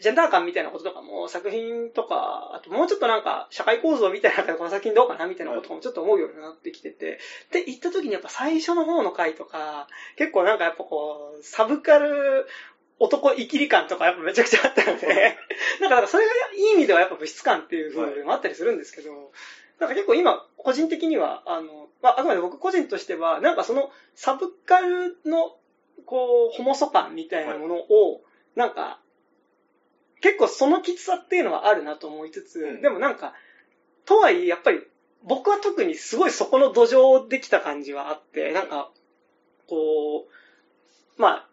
[0.00, 7.18] ジェンダー感みたいなこととかも、作品とか、あともうちょっとなんか、社会構造みたいなこの作品どうかなみたいなこともちょっと思うようになってきてて、
[7.50, 12.46] で、行った時にやっぱ最初の方の回とか、結構なんかやっぱこう、サブカル
[12.98, 15.36] 男生きり感とかやっぱめちゃくちゃあったので、
[15.80, 19.32] なんかだかそれがいい意味ではやっぱ物質感っていう風もあったりするんですけど、
[19.78, 25.56] なんか結構今、個人的には、あの、まあ、あくまで僕個人としては、なんかそのサブカルの、
[26.04, 28.22] こう、ホモソ感みたいなものを、
[28.56, 29.00] なんか、
[30.20, 33.34] 結構そのきつさっていうのはあるなと思いつつ、うん、でもなんか、
[34.04, 34.80] とはいえやっぱり
[35.24, 38.90] 僕は特にすごいそこの土壌できた感じはあって、なんか、
[39.68, 41.48] こう、まあ、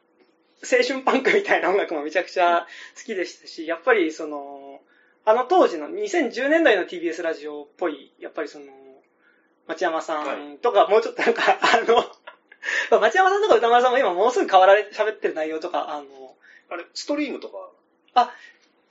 [0.63, 2.65] 青春パンクみたいな音楽もめちゃくちゃ
[2.97, 4.79] 好きでしたし、やっぱりその、
[5.25, 8.65] あの当時の2010年代の TBS ラジオっぽい、やっぱりその、
[9.67, 11.81] 町山さんとか、もうちょっとなんか、あ
[12.91, 16.03] の、町山さんとか歌丸さんも今もうすぐ変わられ、喋ってる内容とか、あの、
[16.69, 17.57] あれ、ストリームとか？
[18.13, 18.31] あ、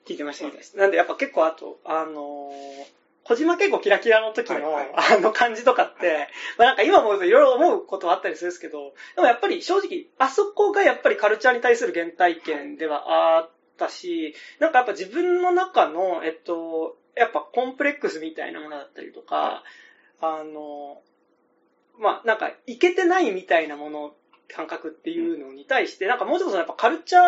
[0.06, 0.78] 聞いてました、た。
[0.78, 6.28] なんでやっぱ結構あと、あのー、小島結構キラキラの時の、あの感じとかって、
[6.58, 19.62] まあなんか今思うといろいろ思うことはあったりするんですけど、でもやっぱり正直、あそこがやっぱりカルチャーに対する原体験ではあったし、なんかやっぱ自分の中の、えっと、やっぱコンプレックスみたいなものだったりとか、
[20.20, 21.00] あの、
[21.98, 24.14] まあなんか、いけてないみたいなもの、
[24.46, 27.22] 感覚っていうのに対して、なんかもうちょっとやっぱカルチャー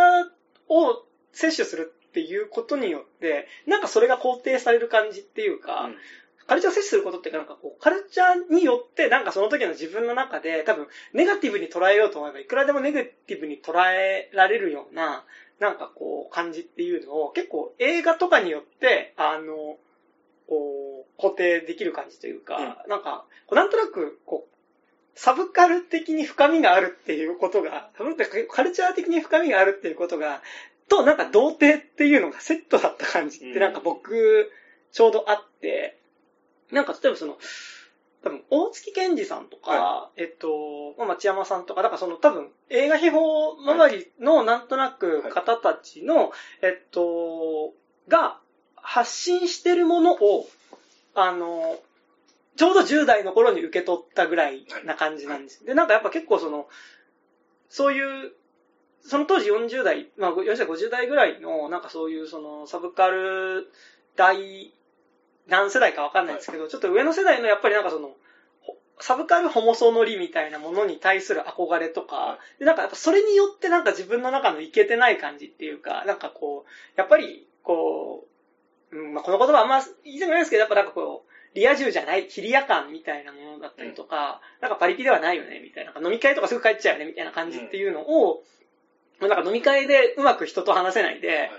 [0.69, 5.97] を摂取するっていうことによって、なんかそれが肯定される感じっていうか、うん、
[6.47, 15.27] カルチャーを摂取することってなんかこう、カルチャーによって、なんかその時の自分の中で、多分、ネガティブに捉えようと思えば、いくらでもネガティブに捉えられるような、
[15.61, 19.77] なんかこう、感じっていうのを、結構映画とかによって、あの、
[21.19, 24.57] 固定できる感じというか、なんか、こうなんとなく、こう、
[25.19, 30.43] サブカル的に深みがあるっていうことが、サブカルチャー的に深みがあるっていうことが、
[30.89, 34.51] と、なんか童貞っていうのがセットだった感じって、なんか僕、
[34.93, 35.99] ちょうどあって、
[36.71, 37.39] なんか例えばその、
[38.23, 43.23] 多分、大月健二さんとか、はい、えっと、町山さんとか、だからその多分、映画秘宝
[43.59, 46.31] 周りのなんとなく方たちの、はい、
[46.63, 47.73] えっと、
[48.09, 48.41] が
[48.75, 50.49] 発信してるものを、
[51.15, 51.79] あの、
[52.57, 55.65] ちょうど10代の頃に受け取ったぐらいな感じなんです。
[55.65, 56.69] で、なんかやっぱ結構その、
[57.69, 58.33] そういう、
[59.07, 63.71] その当時40代、まあ40代、50代ぐらいの、なんかそういうそのサブカル
[64.17, 64.73] 大、
[65.47, 68.11] 何世代かわかんないですけど、はい、ちょっと上の世代のやっぱりなんかその、
[68.99, 78.27] サブカルホモソノリみたいなものに対する憧れとか、でなんかやっぱそれによってなんか自分の中のいけてない感じっていうか、なんかこう、やっぱりこ
[78.93, 85.93] う、うんまあ、この言葉あんま言いたくないですけど、やっぱなんかこう、リア充じゃない、キリア感みたいなものだったりとか、なんかパリピではないよね、みたいな。
[86.01, 88.43] 飲み会とかすぐ帰っちゃうよね、みたいな感じっていうのを、
[89.21, 91.51] なんか飲み会でうまく人と話せないで、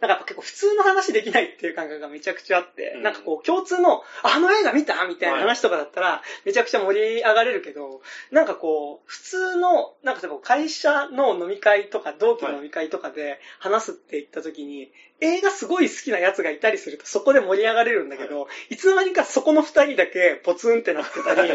[0.00, 18.76] なんか結構普通の話できないっていう感覚がめちゃくちゃあって、うん、なんかこう共通の、あの映画見たみたいな話とかだったら、めちゃくちゃ盛り上がれるけど、なんかこう、普通の、なんか会社の飲み会とか同期の飲み会とかで話すって言った時に、映画すごい好きな奴がいたりするとそこで盛り上がれるんだけど、い。
[18.76, 21.50] つの間にかそこの二人だけポツンってなってたり、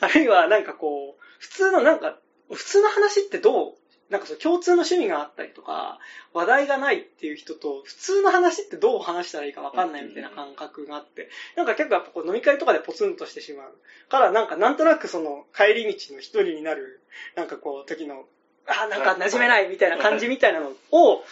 [0.00, 2.18] あるいはなんかこう、普通のなんか、
[2.52, 3.74] 普通の話ってどう
[4.10, 5.98] なんかその共通の趣味があったりとか、
[6.32, 13.74] 話題がないっていう人と、普通の話ってどう話したらいいかわかんないみたいな感覚があって、なんか結構やっぱこう飲み会とかでポツンとしてしまう。
[14.08, 17.00] からなんかなんとなくその帰り道の一人になる、
[17.34, 18.24] なんかこう時の、
[18.66, 21.24] あ、なんか馴染めないみたいな感じみたいなのを、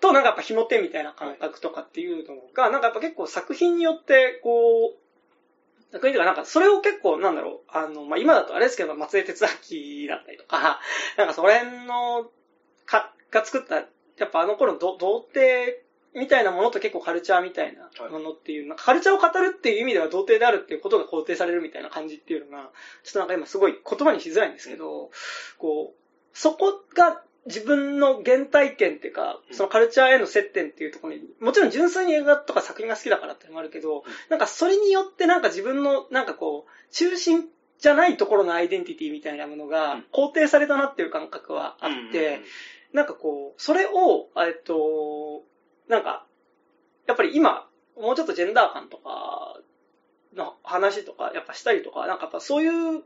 [0.00, 4.99] となんかやっぱ紐手みたいな感覚とかっていうのが、なんかやっぱ結構作品によってこう、
[5.92, 10.80] 作品とか、なんか、それを結構、なんだろう、あの、まあ、今だとあれですけど、松江哲明だったりとか、
[11.16, 12.30] なんか、それの、
[12.86, 15.78] か、が作った、やっぱあの頃の童貞
[16.14, 22.70] みたいなものと結構カルチャーみたいなものっていう、はい、なんかカルチャーを語るっていう意味では童貞であるっていうことが肯定されるみたいな感じっていうのが、
[23.04, 25.10] ちょっとなんか今すごい言葉にしづらいんですけど、うん、
[25.58, 37.46] こう、そこが自分の原体験っていうか、そのカルチャーへの接点っていうところに、もちろん純粋に映画とか作品が好きだからってのもあるけど、なんかそれによってなんか自分のなんかこう、中心
[37.78, 42.40] じゃないところのアイデンティティみたいなものが肯定されたなっていう感覚はあって、
[42.92, 45.42] なんかこう、それを、えっと、
[45.88, 46.26] なんか、
[47.06, 47.66] やっぱり今、
[47.96, 49.60] もうちょっとジェンダー感とか
[50.36, 53.02] の話とか、やっぱしたりとか、なんかやっぱそういう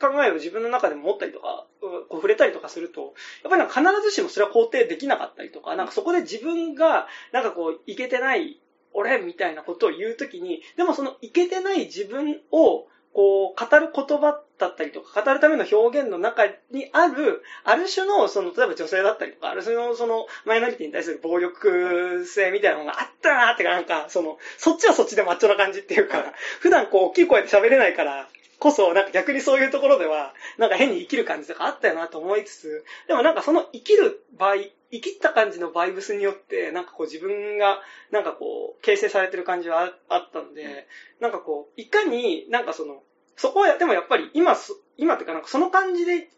[0.00, 8.60] 考えを自分の中でも持ったりとか、こう触れたりとかすると、やっぱり必ずしもそれは肯定できなかったりとか、なんかそこで自分が、なんかこう、いけてない
[8.92, 26.24] 俺みたいなことを言うときに、でもそのいけてない自分を、こう、語る言葉だったりとか、語るための表現の中にある、ある種の、その、例えば女性だったりとか、ある種の、その、マイノリティに対する暴力性みたいなのがあったなーってか、なんか、その、そっちはそっちでマッチョな感じっていうか、
[26.60, 28.28] 普段こう、大きい声で喋れないから、
[28.58, 34.56] こそ、なんか逆にそういうところでは、なんか変に生きる感じとかあったよなと思いつつ、でもなんかその生きる場合、
[34.90, 37.80] 生きった感じのバイブスによって、なんかこう自分が、
[38.10, 40.86] なんかこう、形成されてる感じはあったので、
[41.20, 43.02] なんかこう、いかになんかその、
[43.36, 44.56] そこは、でもやっぱり今、
[44.96, 46.30] 今ってかなんかその感じで、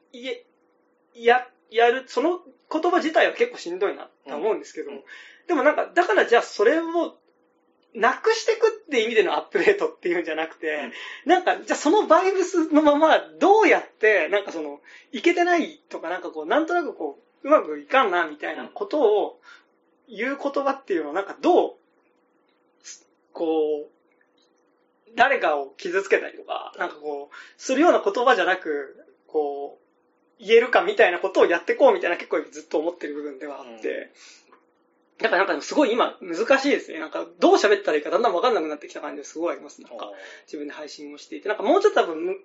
[1.14, 2.40] や、やる、その
[2.70, 5.02] 言葉自体は結構しんどいなと思うんですけど、うん。
[5.46, 7.18] でもなんか、だからじゃあそれを
[7.94, 10.92] なくしていくっていう意味でのアップデートっていうんじゃなくて、
[11.24, 14.80] なんか、じゃあそのバイブスのまま、どうやって、なんかその、
[15.12, 19.40] いけてないとか、なんかこう、なんとなくこう、うまくいかんな、みたいなことを
[20.08, 21.74] 言う言葉っていうのを、なんかどう、
[23.32, 23.95] こう、
[25.14, 29.86] 誰かを傷つけたりとか、なんかこう、するような言葉じゃなく、こう、
[30.38, 34.12] 言えるかみたいなことをやっていこうみたいな結構ずっと思ってる部分ではあって、
[35.18, 36.98] だからなんかすごい今難しいですね。
[37.00, 39.80] なんかどう喋ったらいいかだんだんわかんなくなってきた感じですごいあります。
[39.80, 40.10] なんか
[40.46, 41.48] 自分で配信をしていて。
[41.48, 42.38] なんかもうちょっと多分、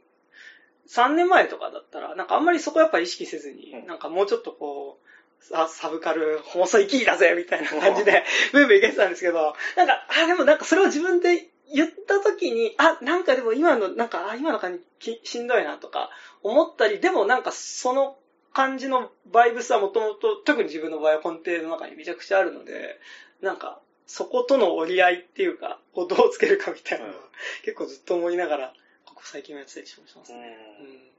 [0.87, 5.07] 3年前とかだったら、なんかあんまりそこやっぱ意識せずに、なんかもうちょっとこう、
[5.53, 16.09] あサブカル、細いキーだぜみたいな感じで、ブーブーいけてたんですけど、なんか、あ、でもなんかそれを自分で言った時に、あ、なんかでも今の、なんか、あ、今の感じしんどいなとか
[16.43, 18.17] 思ったり、でもなんかその
[18.53, 22.99] 感じのバイブスはもともと、特に自分の場合は根底の中にめちゃくちゃあるので、
[23.41, 27.19] なんか、そことの折り合いっていうか、をどうつけるかみたいなのは、
[27.63, 28.73] 結構ずっと思いながら、
[29.05, 30.57] ここ最近はやってたりしますね。
[30.81, 31.11] うん。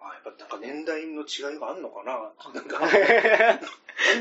[0.00, 2.64] あ、やっぱなんか年代の違いがあるのかななん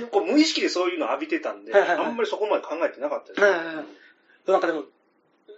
[0.10, 3.86] か、無意識でそういうの浴びてたんで、あんまりそこまで考えてなかったです、ね。
[4.52, 4.84] なんかでも、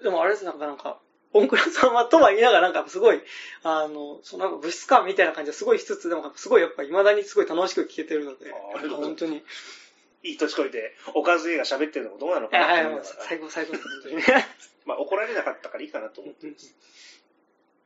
[0.04, 1.00] でもあれです、なんか、なんか、
[1.32, 3.22] オンクラさんはとは言いながら、なんかすごい、
[3.64, 8.52] あの、そのなんか物質感みたいな感じはすごいしつつ、でもすごいやっぱ未だにすごい楽しく聞けてるので、
[8.90, 9.44] 本当に。
[10.22, 14.44] いい年こいて、おかず映が喋ってるのもどうなのかなと思いながらはい、最高、最高です、本当に。
[14.86, 16.48] まあ怒られなかったからいいかなと思って。